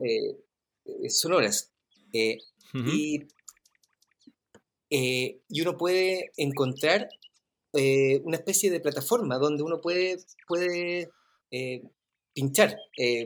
sonoras. 1.10 1.72
Uh 2.14 2.78
-huh. 2.78 2.94
y, 2.94 3.28
y, 5.50 5.62
uno 5.62 5.76
puede 5.78 6.32
encontrar 6.38 7.10
una 8.24 8.38
especie 8.38 8.72
de 8.72 8.80
plataforma 8.80 9.38
donde 9.38 9.64
uno 9.64 9.82
puede, 9.82 10.18
puede 10.48 11.10
pinchar 12.34 12.78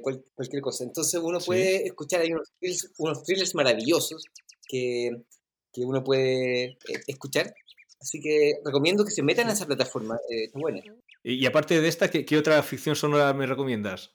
cual, 0.02 0.26
cualquier 0.34 0.62
cosa. 0.64 0.84
Entonces 0.84 1.20
uno 1.24 1.40
puede 1.40 1.80
sí. 1.80 1.84
escuchar, 1.86 2.22
hay 2.22 2.32
unos 2.32 2.52
thrillers, 2.60 2.92
unos 2.98 3.24
thrillers 3.24 3.54
maravillosos 3.54 4.24
que, 4.68 5.12
que 5.72 5.82
uno 5.82 6.04
puede 6.04 6.78
escuchar 7.08 7.54
Así 8.02 8.22
que 8.22 8.60
recomiendo 8.64 9.04
que 9.04 9.12
se 9.12 9.24
metan 9.24 9.50
a 9.50 9.54
esa 9.54 9.66
plataforma, 9.66 10.16
eh, 10.30 10.46
está 10.46 10.60
buena. 10.60 10.82
Y, 11.24 11.46
aparte 11.46 11.82
de 11.82 11.88
esta, 11.88 12.10
¿qué, 12.10 12.26
¿qué, 12.26 12.38
otra 12.38 12.64
ficción 12.64 12.96
sonora 12.96 13.34
me 13.34 13.46
recomiendas? 13.46 14.12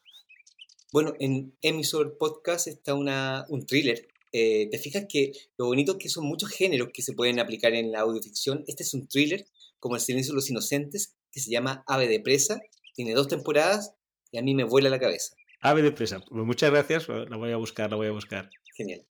Bueno, 0.94 1.12
en 1.18 1.52
Emisor 1.60 2.18
Podcast 2.18 2.68
está 2.68 2.94
una, 2.94 3.46
un 3.48 3.66
thriller. 3.66 4.06
Eh, 4.30 4.68
Te 4.70 4.78
fijas 4.78 5.06
que 5.08 5.32
lo 5.58 5.66
bonito 5.66 5.90
es 5.90 5.98
que 5.98 6.08
son 6.08 6.24
muchos 6.24 6.50
géneros 6.50 6.90
que 6.94 7.02
se 7.02 7.14
pueden 7.14 7.40
aplicar 7.40 7.74
en 7.74 7.90
la 7.90 8.02
audioficción. 8.02 8.62
Este 8.68 8.84
es 8.84 8.94
un 8.94 9.08
thriller, 9.08 9.44
como 9.80 9.96
El 9.96 10.00
silencio 10.00 10.30
de 10.30 10.36
los 10.36 10.48
inocentes, 10.50 11.16
que 11.32 11.40
se 11.40 11.50
llama 11.50 11.82
Ave 11.88 12.06
de 12.06 12.20
presa. 12.20 12.60
Tiene 12.94 13.12
dos 13.12 13.26
temporadas 13.26 13.92
y 14.30 14.38
a 14.38 14.42
mí 14.42 14.54
me 14.54 14.62
vuela 14.62 14.88
la 14.88 15.00
cabeza. 15.00 15.34
Ave 15.60 15.82
de 15.82 15.90
presa. 15.90 16.20
Pues 16.20 16.46
muchas 16.46 16.70
gracias, 16.70 17.08
la 17.08 17.36
voy 17.36 17.50
a 17.50 17.56
buscar, 17.56 17.90
la 17.90 17.96
voy 17.96 18.06
a 18.06 18.12
buscar. 18.12 18.48
Genial. 18.76 19.04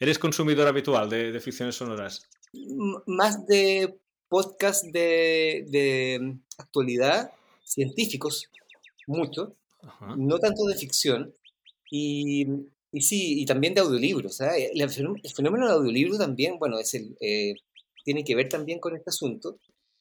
¿Eres 0.00 0.18
consumidor 0.18 0.66
habitual 0.66 1.10
de, 1.10 1.38
ficciones 1.40 1.74
sonoras? 1.74 2.22
más 3.04 3.46
de 3.46 4.00
podcast 4.30 4.82
de, 4.86 5.66
de 5.68 6.38
actualidad, 6.56 7.30
científicos, 7.64 8.48
mucho, 9.06 9.57
no 10.16 10.38
tanto 10.38 10.64
de 10.64 10.74
ficción, 10.74 11.34
y, 11.90 12.46
y, 12.92 13.00
sí, 13.02 13.40
y 13.40 13.46
también 13.46 13.74
de 13.74 13.80
audiolibros. 13.80 14.40
¿eh? 14.40 14.70
El, 14.74 14.90
fenómeno 14.90 15.66
del 15.66 15.76
audiolibro 15.76 16.18
también, 16.18 16.58
bueno, 16.58 16.78
es 16.78 16.94
el, 16.94 17.16
eh, 17.20 17.54
tiene 18.04 18.24
que 18.24 18.34
ver 18.34 18.48
también 18.48 18.78
con 18.78 18.96
este 18.96 19.10
asunto, 19.10 19.58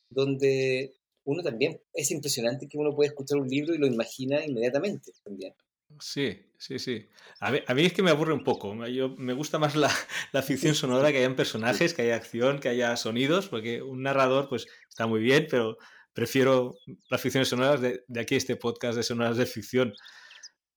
donde 0.09 0.93
uno 1.25 1.43
también, 1.43 1.81
es 1.93 2.11
impresionante 2.11 2.69
que 2.69 2.77
uno 2.77 2.95
puede 2.95 3.09
escuchar 3.09 3.37
un 3.37 3.49
libro 3.49 3.73
y 3.73 3.77
lo 3.77 3.87
imagina 3.87 4.45
inmediatamente 4.45 5.11
también. 5.23 5.53
Sí, 5.99 6.37
sí, 6.57 6.79
sí. 6.79 7.09
A 7.39 7.51
mí, 7.51 7.59
a 7.65 7.73
mí, 7.73 7.85
es 7.85 7.93
que 7.93 8.03
me 8.03 8.11
aburre 8.11 8.33
un 8.33 8.43
poco. 8.43 8.85
Yo, 8.87 9.09
me 9.17 9.33
gusta 9.33 9.57
más 9.57 9.75
la, 9.75 9.89
la, 10.31 10.41
ficción 10.41 10.75
sonora, 10.75 11.11
que 11.11 11.17
hayan 11.19 11.35
personajes, 11.35 11.93
que 11.93 12.03
haya 12.03 12.15
acción, 12.15 12.59
que 12.59 12.69
haya 12.69 12.95
sonidos, 12.97 13.47
porque 13.47 13.81
un 13.81 14.03
narrador 14.03 14.49
pues 14.49 14.67
está 14.89 15.07
muy 15.07 15.21
bien, 15.21 15.47
pero 15.49 15.77
prefiero 16.17 16.79
las 17.11 17.21
ficciones 17.21 17.47
sonoras 17.47 17.79
de, 17.79 18.03
de 18.07 18.19
aquí 18.19 18.33
este 18.33 18.55
podcast 18.55 18.97
de 18.97 19.03
sonoras 19.03 19.37
de 19.37 19.45
ficción. 19.45 19.93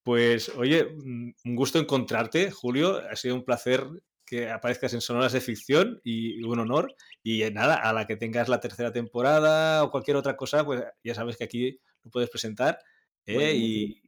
Pues 0.02 0.50
oye, 0.50 0.84
mm, 0.84 1.30
un 1.46 1.56
gusto 1.56 1.78
encontrarte, 1.78 2.50
Julio. 2.50 3.00
Ha 3.10 3.16
sido 3.16 3.36
un 3.36 3.44
placer 3.46 3.86
que 4.26 4.50
aparezcas 4.50 4.92
en 4.92 5.00
Sonoras 5.00 5.32
de 5.32 5.40
Ficción 5.40 5.98
y, 6.04 6.44
un 6.44 6.58
honor. 6.58 6.94
Y 7.22 7.40
eh, 7.40 7.50
nada, 7.50 7.76
a 7.76 7.94
la 7.94 8.06
que 8.06 8.16
tengas 8.16 8.50
la 8.50 8.60
tercera 8.60 8.92
temporada 8.92 9.82
o 9.82 9.90
cualquier 9.90 10.18
otra 10.18 10.36
cosa, 10.36 10.62
pues 10.62 10.82
ya 11.02 11.14
sabes 11.14 11.38
que 11.38 11.44
aquí 11.44 11.80
lo 12.04 12.10
puedes 12.10 12.28
presentar. 12.28 12.78
¿eh? 13.24 13.54
y 13.56 14.02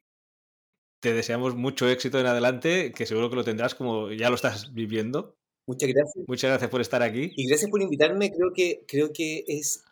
te 1.00 1.14
deseamos 1.14 1.54
mucho 1.56 1.88
éxito 1.88 2.20
en 2.20 2.26
adelante, 2.26 2.92
que 2.92 3.06
seguro 3.06 3.30
que 3.30 3.36
lo 3.36 3.44
tendrás 3.44 3.74
como 3.74 4.12
ya 4.12 4.28
lo 4.28 4.34
estás 4.34 4.74
viviendo. 4.74 5.38
Muchas 5.66 5.88
gracias. 5.88 6.24
Muchas 6.28 6.50
gracias 6.50 6.70
por 6.70 6.82
estar 6.82 7.02
aquí. 7.02 7.32
Y 7.36 7.48
gracias 7.48 7.70
por 7.70 7.80
invitarme. 7.80 8.30
Creo 8.30 8.52
que, 8.54 8.84
creo 8.86 9.12
que 9.14 9.44
es, 9.46 9.82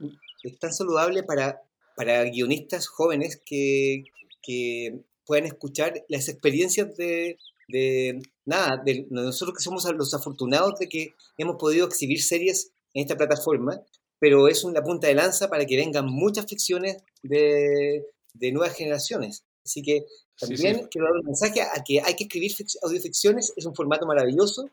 es 0.43 0.59
tan 0.59 0.73
saludable 0.73 1.23
para, 1.23 1.63
para 1.97 2.25
guionistas 2.25 2.87
jóvenes 2.87 3.41
que, 3.45 4.05
que 4.43 5.01
puedan 5.27 5.47
escuchar 5.47 6.05
las 6.09 6.29
experiencias 6.29 6.97
de, 6.97 7.39
de 7.69 8.23
nada, 8.45 8.83
de 8.85 9.07
nosotros 9.11 9.57
que 9.57 9.63
somos 9.63 9.85
los 9.95 10.15
afortunados 10.15 10.79
de 10.79 10.89
que 10.89 11.15
hemos 11.39 11.57
podido 11.57 11.87
exhibir 11.87 12.23
series 12.23 12.73
en 12.95 13.03
esta 13.03 13.17
plataforma, 13.17 13.81
pero 14.19 14.49
es 14.49 14.65
una 14.65 14.83
punta 14.83 15.07
de 15.07 15.15
lanza 15.15 15.49
para 15.49 15.65
que 15.65 15.77
vengan 15.77 16.07
muchas 16.07 16.47
ficciones 16.47 16.99
de, 17.23 18.05
de 18.35 18.53
nuevas 18.53 18.77
generaciones. 18.77 19.45
Así 19.65 19.83
que 19.83 20.05
también 20.39 20.89
quiero 20.91 21.07
dar 21.07 21.17
un 21.21 21.27
mensaje 21.27 21.63
a 21.63 21.83
que 21.85 22.01
hay 22.01 22.15
que 22.15 22.25
escribir 22.25 22.53
audioficciones, 22.83 23.53
es 23.57 23.67
un 23.67 23.75
formato 23.75 24.07
maravilloso 24.07 24.71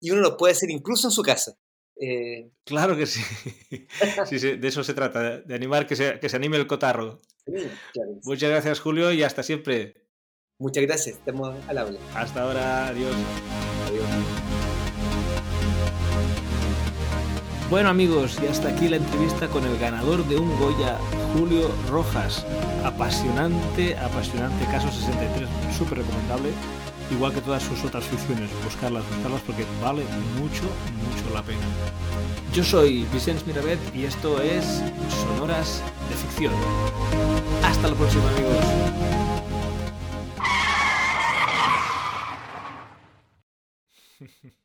y 0.00 0.10
uno 0.10 0.20
lo 0.20 0.36
puede 0.36 0.52
hacer 0.52 0.70
incluso 0.70 1.08
en 1.08 1.12
su 1.12 1.22
casa. 1.22 1.56
Eh, 1.98 2.50
claro 2.64 2.96
que 2.96 3.06
sí. 3.06 3.22
sí, 4.26 4.38
de 4.38 4.68
eso 4.68 4.84
se 4.84 4.94
trata, 4.94 5.38
de 5.40 5.54
animar 5.54 5.86
que 5.86 5.96
se, 5.96 6.18
que 6.20 6.28
se 6.28 6.36
anime 6.36 6.56
el 6.56 6.66
cotarro. 6.66 7.20
Muchas 8.24 8.50
gracias, 8.50 8.80
Julio, 8.80 9.12
y 9.12 9.22
hasta 9.22 9.42
siempre. 9.42 10.06
Muchas 10.58 10.84
gracias, 10.84 11.16
estamos 11.16 11.54
al 11.68 11.78
habla. 11.78 11.98
Hasta 12.14 12.42
ahora, 12.42 12.88
adiós. 12.88 13.14
Adiós. 13.88 14.06
Bueno 17.68 17.88
amigos, 17.88 18.38
y 18.40 18.46
hasta 18.46 18.68
aquí 18.68 18.88
la 18.88 18.96
entrevista 18.96 19.48
con 19.48 19.64
el 19.64 19.76
ganador 19.78 20.24
de 20.28 20.36
un 20.36 20.56
Goya, 20.58 20.98
Julio 21.34 21.68
Rojas. 21.90 22.46
Apasionante, 22.84 23.96
apasionante 23.98 24.64
caso 24.66 24.88
63, 24.90 25.48
súper 25.76 25.98
recomendable, 25.98 26.50
igual 27.10 27.32
que 27.32 27.40
todas 27.40 27.62
sus 27.62 27.84
otras 27.84 28.04
ficciones, 28.04 28.50
buscarlas, 28.64 29.04
buscarlas 29.08 29.40
porque 29.42 29.64
vale 29.82 30.04
mucho, 30.38 30.62
mucho 30.62 31.34
la 31.34 31.42
pena. 31.42 31.60
Yo 32.52 32.64
soy 32.64 33.04
Vicente 33.12 33.42
Mirabet 33.46 33.78
y 33.94 34.04
esto 34.04 34.40
es 34.40 34.82
Sonoras 35.08 35.82
de 36.08 36.16
Ficción. 36.16 36.54
Hasta 37.62 37.88
la 37.88 37.94
próxima 37.94 38.28
amigos. 38.30 38.56